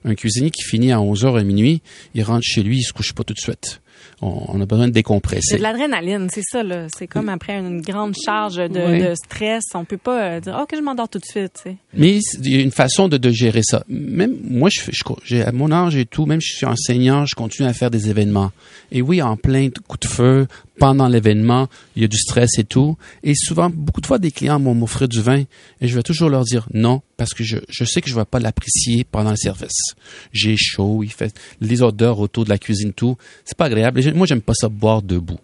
Un 0.06 0.14
cuisinier 0.14 0.52
qui 0.52 0.62
finit 0.62 0.92
à 0.92 1.02
11 1.02 1.26
heures 1.26 1.38
à 1.38 1.44
minuit, 1.44 1.82
il 2.14 2.22
rentre 2.22 2.44
chez 2.44 2.62
lui, 2.62 2.78
il 2.78 2.84
se 2.84 2.94
couche 2.94 3.14
pas 3.14 3.24
tout 3.24 3.34
de 3.34 3.40
suite 3.40 3.82
on, 4.22 4.60
a 4.62 4.66
besoin 4.66 4.88
de 4.88 4.94
décompresser. 4.94 5.42
C'est 5.52 5.58
de 5.58 5.64
l'adrénaline, 5.64 6.28
c'est 6.32 6.44
ça. 6.44 6.64
Là. 6.64 6.88
C'est 6.96 7.08
comme 7.08 7.30
après 7.30 7.54
une 7.54 7.82
grande 7.82 8.16
charge 8.26 8.56
de, 8.56 9.14
stress. 9.14 9.64
On 9.76 9.86
peut 9.86 9.98
pas 9.98 10.24
euh, 10.24 10.40
dire, 10.40 10.58
OK, 10.60 10.70
je 10.76 10.82
m'endors 10.82 11.08
tout 11.08 11.20
de 11.20 11.26
suite. 11.26 11.64
Mais 11.94 12.20
il 12.42 12.50
y 12.50 12.58
a 12.58 12.62
une 12.62 12.72
façon 12.72 13.08
de, 13.08 13.30
gérer 13.30 13.62
ça. 13.64 13.84
Même 13.88 14.36
moi, 14.44 14.70
je, 14.72 14.82
j'ai 15.24 15.44
à 15.44 15.52
mon 15.52 15.72
âge 15.72 15.96
et 15.96 16.06
tout, 16.06 16.26
même 16.26 16.42
si 16.42 16.54
je 16.54 16.58
suis 16.58 16.66
enseignant, 16.66 17.26
je 17.26 17.36
continue 17.36 17.68
à 17.68 17.74
faire 17.74 17.92
des 17.92 18.10
événements. 18.10 18.52
Et 18.92 19.02
oui, 19.02 19.22
en 19.22 19.38
plein 19.38 19.70
coup 19.88 19.98
de 19.98 20.08
feu, 20.08 20.48
pendant 20.80 21.08
l'événement, 21.08 21.68
il 21.96 22.04
y 22.04 22.06
a 22.06 22.08
du 22.08 22.18
stress 22.18 22.58
et 22.58 22.64
tout. 22.64 22.98
Et 23.24 23.34
souvent, 23.36 23.70
beaucoup 23.70 24.02
de 24.02 24.06
fois, 24.06 24.20
des 24.20 24.32
clients 24.32 24.60
m'ont 24.60 24.82
offert 24.84 25.08
du 25.08 25.22
vin 25.22 25.44
et 25.82 25.88
je 25.88 25.96
vais 25.96 26.04
toujours 26.04 26.30
leur 26.30 26.44
dire 26.44 26.68
non 26.74 27.02
parce 27.18 27.34
que 27.34 27.44
je, 27.44 27.58
je 27.70 27.84
sais 27.84 28.02
que 28.02 28.10
je 28.10 28.16
ne 28.16 28.20
vais 28.20 28.26
pas 28.26 28.40
l'apprécier 28.40 29.04
pendant 29.04 29.32
le 29.32 29.38
service. 29.38 29.96
J'ai 30.32 30.56
chaud, 30.58 31.04
il 31.04 31.12
fait 31.12 31.36
les 31.62 31.82
odeurs 31.82 32.20
autour 32.20 32.46
de 32.46 32.50
la 32.50 32.58
cuisine, 32.58 32.94
tout. 32.94 33.18
C'est 33.46 33.58
pas 33.58 33.66
agréable. 33.66 34.02
moi, 34.14 34.28
j'aime 34.28 34.42
pas 34.42 34.54
ça 34.54 34.70
boire 34.70 35.02
debout. 35.02 35.40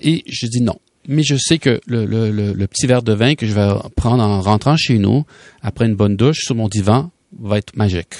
Et 0.00 0.24
je 0.26 0.46
dis 0.46 0.62
non. 0.62 0.78
Mais 1.08 1.22
je 1.22 1.36
sais 1.36 1.58
que 1.58 1.80
le, 1.86 2.04
le, 2.04 2.30
le, 2.30 2.66
petit 2.66 2.86
verre 2.86 3.02
de 3.02 3.12
vin 3.12 3.34
que 3.34 3.46
je 3.46 3.54
vais 3.54 3.68
prendre 3.96 4.22
en 4.22 4.40
rentrant 4.42 4.76
chez 4.76 4.98
nous, 4.98 5.24
après 5.62 5.86
une 5.86 5.94
bonne 5.94 6.16
douche 6.16 6.40
sur 6.40 6.54
mon 6.54 6.68
divan, 6.68 7.10
va 7.38 7.58
être 7.58 7.74
magique. 7.74 8.14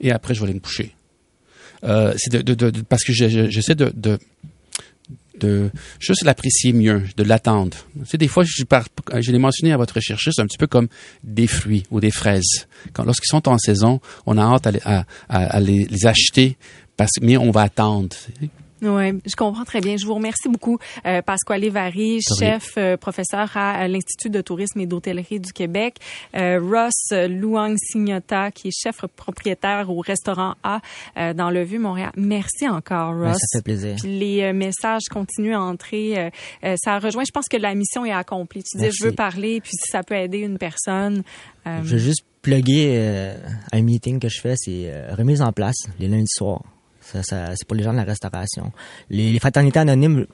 Et 0.00 0.12
après, 0.12 0.34
je 0.34 0.40
vais 0.40 0.44
aller 0.44 0.54
me 0.54 0.60
coucher. 0.60 0.94
Euh, 1.84 2.14
c'est 2.16 2.32
de, 2.32 2.54
de, 2.54 2.70
de, 2.70 2.80
parce 2.82 3.04
que 3.04 3.12
j'essaie 3.12 3.74
de, 3.74 3.92
de 3.94 4.18
de 5.40 5.70
juste 5.98 6.24
l'apprécier 6.24 6.72
mieux, 6.72 7.02
de 7.16 7.22
l'attendre. 7.22 7.76
Tu 8.08 8.16
des 8.18 8.28
fois, 8.28 8.44
je, 8.44 8.62
je 9.20 9.32
l'ai 9.32 9.38
mentionné 9.38 9.72
à 9.72 9.76
votre 9.76 10.00
chercheuse, 10.00 10.34
c'est 10.36 10.42
un 10.42 10.46
petit 10.46 10.58
peu 10.58 10.66
comme 10.66 10.88
des 11.22 11.46
fruits 11.46 11.84
ou 11.90 12.00
des 12.00 12.10
fraises. 12.10 12.66
Quand, 12.92 13.04
lorsqu'ils 13.04 13.28
sont 13.28 13.48
en 13.48 13.58
saison, 13.58 14.00
on 14.26 14.38
a 14.38 14.42
hâte 14.42 14.66
à, 14.84 15.04
à, 15.28 15.60
les, 15.60 16.06
acheter, 16.06 16.56
parce, 16.96 17.12
mais 17.20 17.36
on 17.36 17.50
va 17.50 17.62
attendre. 17.62 18.16
Oui, 18.82 19.20
je 19.24 19.36
comprends 19.36 19.64
très 19.64 19.80
bien. 19.80 19.96
Je 19.96 20.06
vous 20.06 20.14
remercie 20.14 20.48
beaucoup, 20.48 20.78
euh, 21.06 21.22
Pasquale 21.22 21.68
Vary, 21.70 22.20
chef 22.38 22.74
euh, 22.76 22.96
professeur 22.96 23.56
à, 23.56 23.88
l'Institut 23.88 24.28
de 24.28 24.40
tourisme 24.42 24.80
et 24.80 24.86
d'hôtellerie 24.86 25.40
du 25.40 25.52
Québec. 25.52 25.96
Euh, 26.34 26.60
Ross 26.60 27.12
Luang 27.28 27.74
Signota, 27.78 28.50
qui 28.50 28.68
est 28.68 28.76
chef 28.76 29.06
propriétaire 29.16 29.90
au 29.90 30.00
restaurant 30.00 30.54
A 30.62 30.80
euh, 31.16 31.32
dans 31.32 31.50
le 31.50 31.62
Vieux-Montréal. 31.62 32.10
Merci 32.16 32.68
encore, 32.68 33.14
Ross. 33.14 33.38
ça 33.38 33.58
fait 33.58 33.62
plaisir. 33.62 33.96
Puis 34.00 34.18
les 34.18 34.42
euh, 34.42 34.52
messages 34.52 35.04
continuent 35.10 35.54
à 35.54 35.60
entrer. 35.60 36.30
ça 36.76 36.98
rejoint, 36.98 37.24
je 37.24 37.32
pense 37.32 37.48
que 37.48 37.56
la 37.56 37.74
mission 37.74 38.04
est 38.04 38.12
accomplie. 38.12 38.62
Tu 38.62 38.78
dis, 38.78 38.90
je 38.92 39.04
veux 39.04 39.12
parler, 39.12 39.60
puis 39.60 39.72
si 39.72 39.90
ça 39.90 40.02
peut 40.02 40.14
aider 40.14 40.38
une 40.38 40.58
personne. 40.58 41.22
Je 41.64 41.80
veux 41.80 41.98
juste 41.98 42.24
plugger 42.42 43.34
un 43.72 43.82
meeting 43.82 44.20
que 44.20 44.28
je 44.28 44.40
fais, 44.40 44.54
c'est 44.56 44.92
remise 45.14 45.42
en 45.42 45.52
place 45.52 45.76
les 45.98 46.08
lundis 46.08 46.26
soirs. 46.28 46.62
C'est 47.12 47.66
pour 47.66 47.76
les 47.76 47.82
gens 47.82 47.92
de 47.92 47.98
la 47.98 48.04
restauration. 48.04 48.72
Les, 49.10 49.38
fraternités 49.38 49.78
anonymes, 49.78 50.26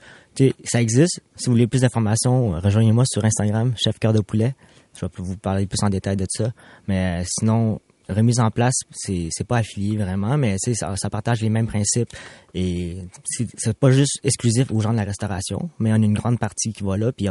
ça 0.63 0.81
existe. 0.81 1.21
Si 1.35 1.45
vous 1.45 1.53
voulez 1.53 1.67
plus 1.67 1.81
d'informations, 1.81 2.51
rejoignez-moi 2.59 3.03
sur 3.05 3.23
Instagram, 3.23 3.73
chef 3.77 3.99
cœur 3.99 4.13
de 4.13 4.21
poulet. 4.21 4.55
Je 4.95 5.05
vais 5.05 5.11
vous 5.17 5.37
parler 5.37 5.65
plus 5.65 5.83
en 5.83 5.89
détail 5.89 6.15
de 6.15 6.25
ça. 6.29 6.51
Mais 6.87 7.21
euh, 7.21 7.23
sinon, 7.27 7.79
remise 8.09 8.39
en 8.39 8.51
place, 8.51 8.75
c'est, 8.91 9.29
c'est 9.31 9.47
pas 9.47 9.57
affilié 9.57 9.97
vraiment, 9.97 10.37
mais 10.37 10.57
ça, 10.59 10.95
ça 10.95 11.09
partage 11.09 11.41
les 11.41 11.49
mêmes 11.49 11.67
principes. 11.67 12.09
Et 12.53 12.97
c'est, 13.23 13.47
c'est 13.57 13.77
pas 13.77 13.91
juste 13.91 14.19
exclusif 14.23 14.71
aux 14.71 14.81
gens 14.81 14.91
de 14.91 14.97
la 14.97 15.03
restauration, 15.03 15.69
mais 15.79 15.91
on 15.91 15.95
a 15.95 16.05
une 16.05 16.13
grande 16.13 16.39
partie 16.39 16.73
qui 16.73 16.83
va 16.83 16.97
là. 16.97 17.11
Puis 17.11 17.27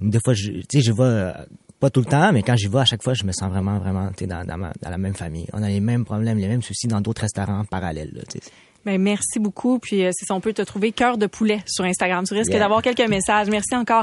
des 0.00 0.18
fois, 0.24 0.34
je, 0.34 0.52
je 0.52 0.92
vais 0.92 1.02
euh, 1.02 1.32
pas 1.84 1.90
tout 1.90 2.00
le 2.00 2.06
temps, 2.06 2.32
mais 2.32 2.42
quand 2.42 2.56
j'y 2.56 2.68
vais, 2.68 2.78
à 2.78 2.86
chaque 2.86 3.02
fois, 3.02 3.12
je 3.12 3.24
me 3.24 3.32
sens 3.32 3.50
vraiment, 3.50 3.78
vraiment 3.78 4.08
dans, 4.22 4.44
dans, 4.46 4.56
dans 4.56 4.90
la 4.90 4.96
même 4.96 5.12
famille. 5.12 5.46
On 5.52 5.62
a 5.62 5.68
les 5.68 5.80
mêmes 5.80 6.06
problèmes, 6.06 6.38
les 6.38 6.48
mêmes 6.48 6.62
soucis 6.62 6.86
dans 6.86 7.02
d'autres 7.02 7.20
restaurants 7.20 7.62
parallèles. 7.66 8.10
Là, 8.14 8.22
ben, 8.86 9.00
merci 9.00 9.38
beaucoup. 9.38 9.78
Puis, 9.78 10.04
euh, 10.04 10.10
si 10.12 10.30
on 10.32 10.40
peut 10.40 10.52
te 10.52 10.62
trouver 10.62 10.92
cœur 10.92 11.18
de 11.18 11.26
poulet 11.26 11.60
sur 11.66 11.84
Instagram. 11.84 12.24
Tu 12.26 12.34
risques 12.34 12.52
d'avoir 12.52 12.80
quelques 12.80 13.06
messages. 13.08 13.48
Merci 13.50 13.74
encore. 13.74 14.02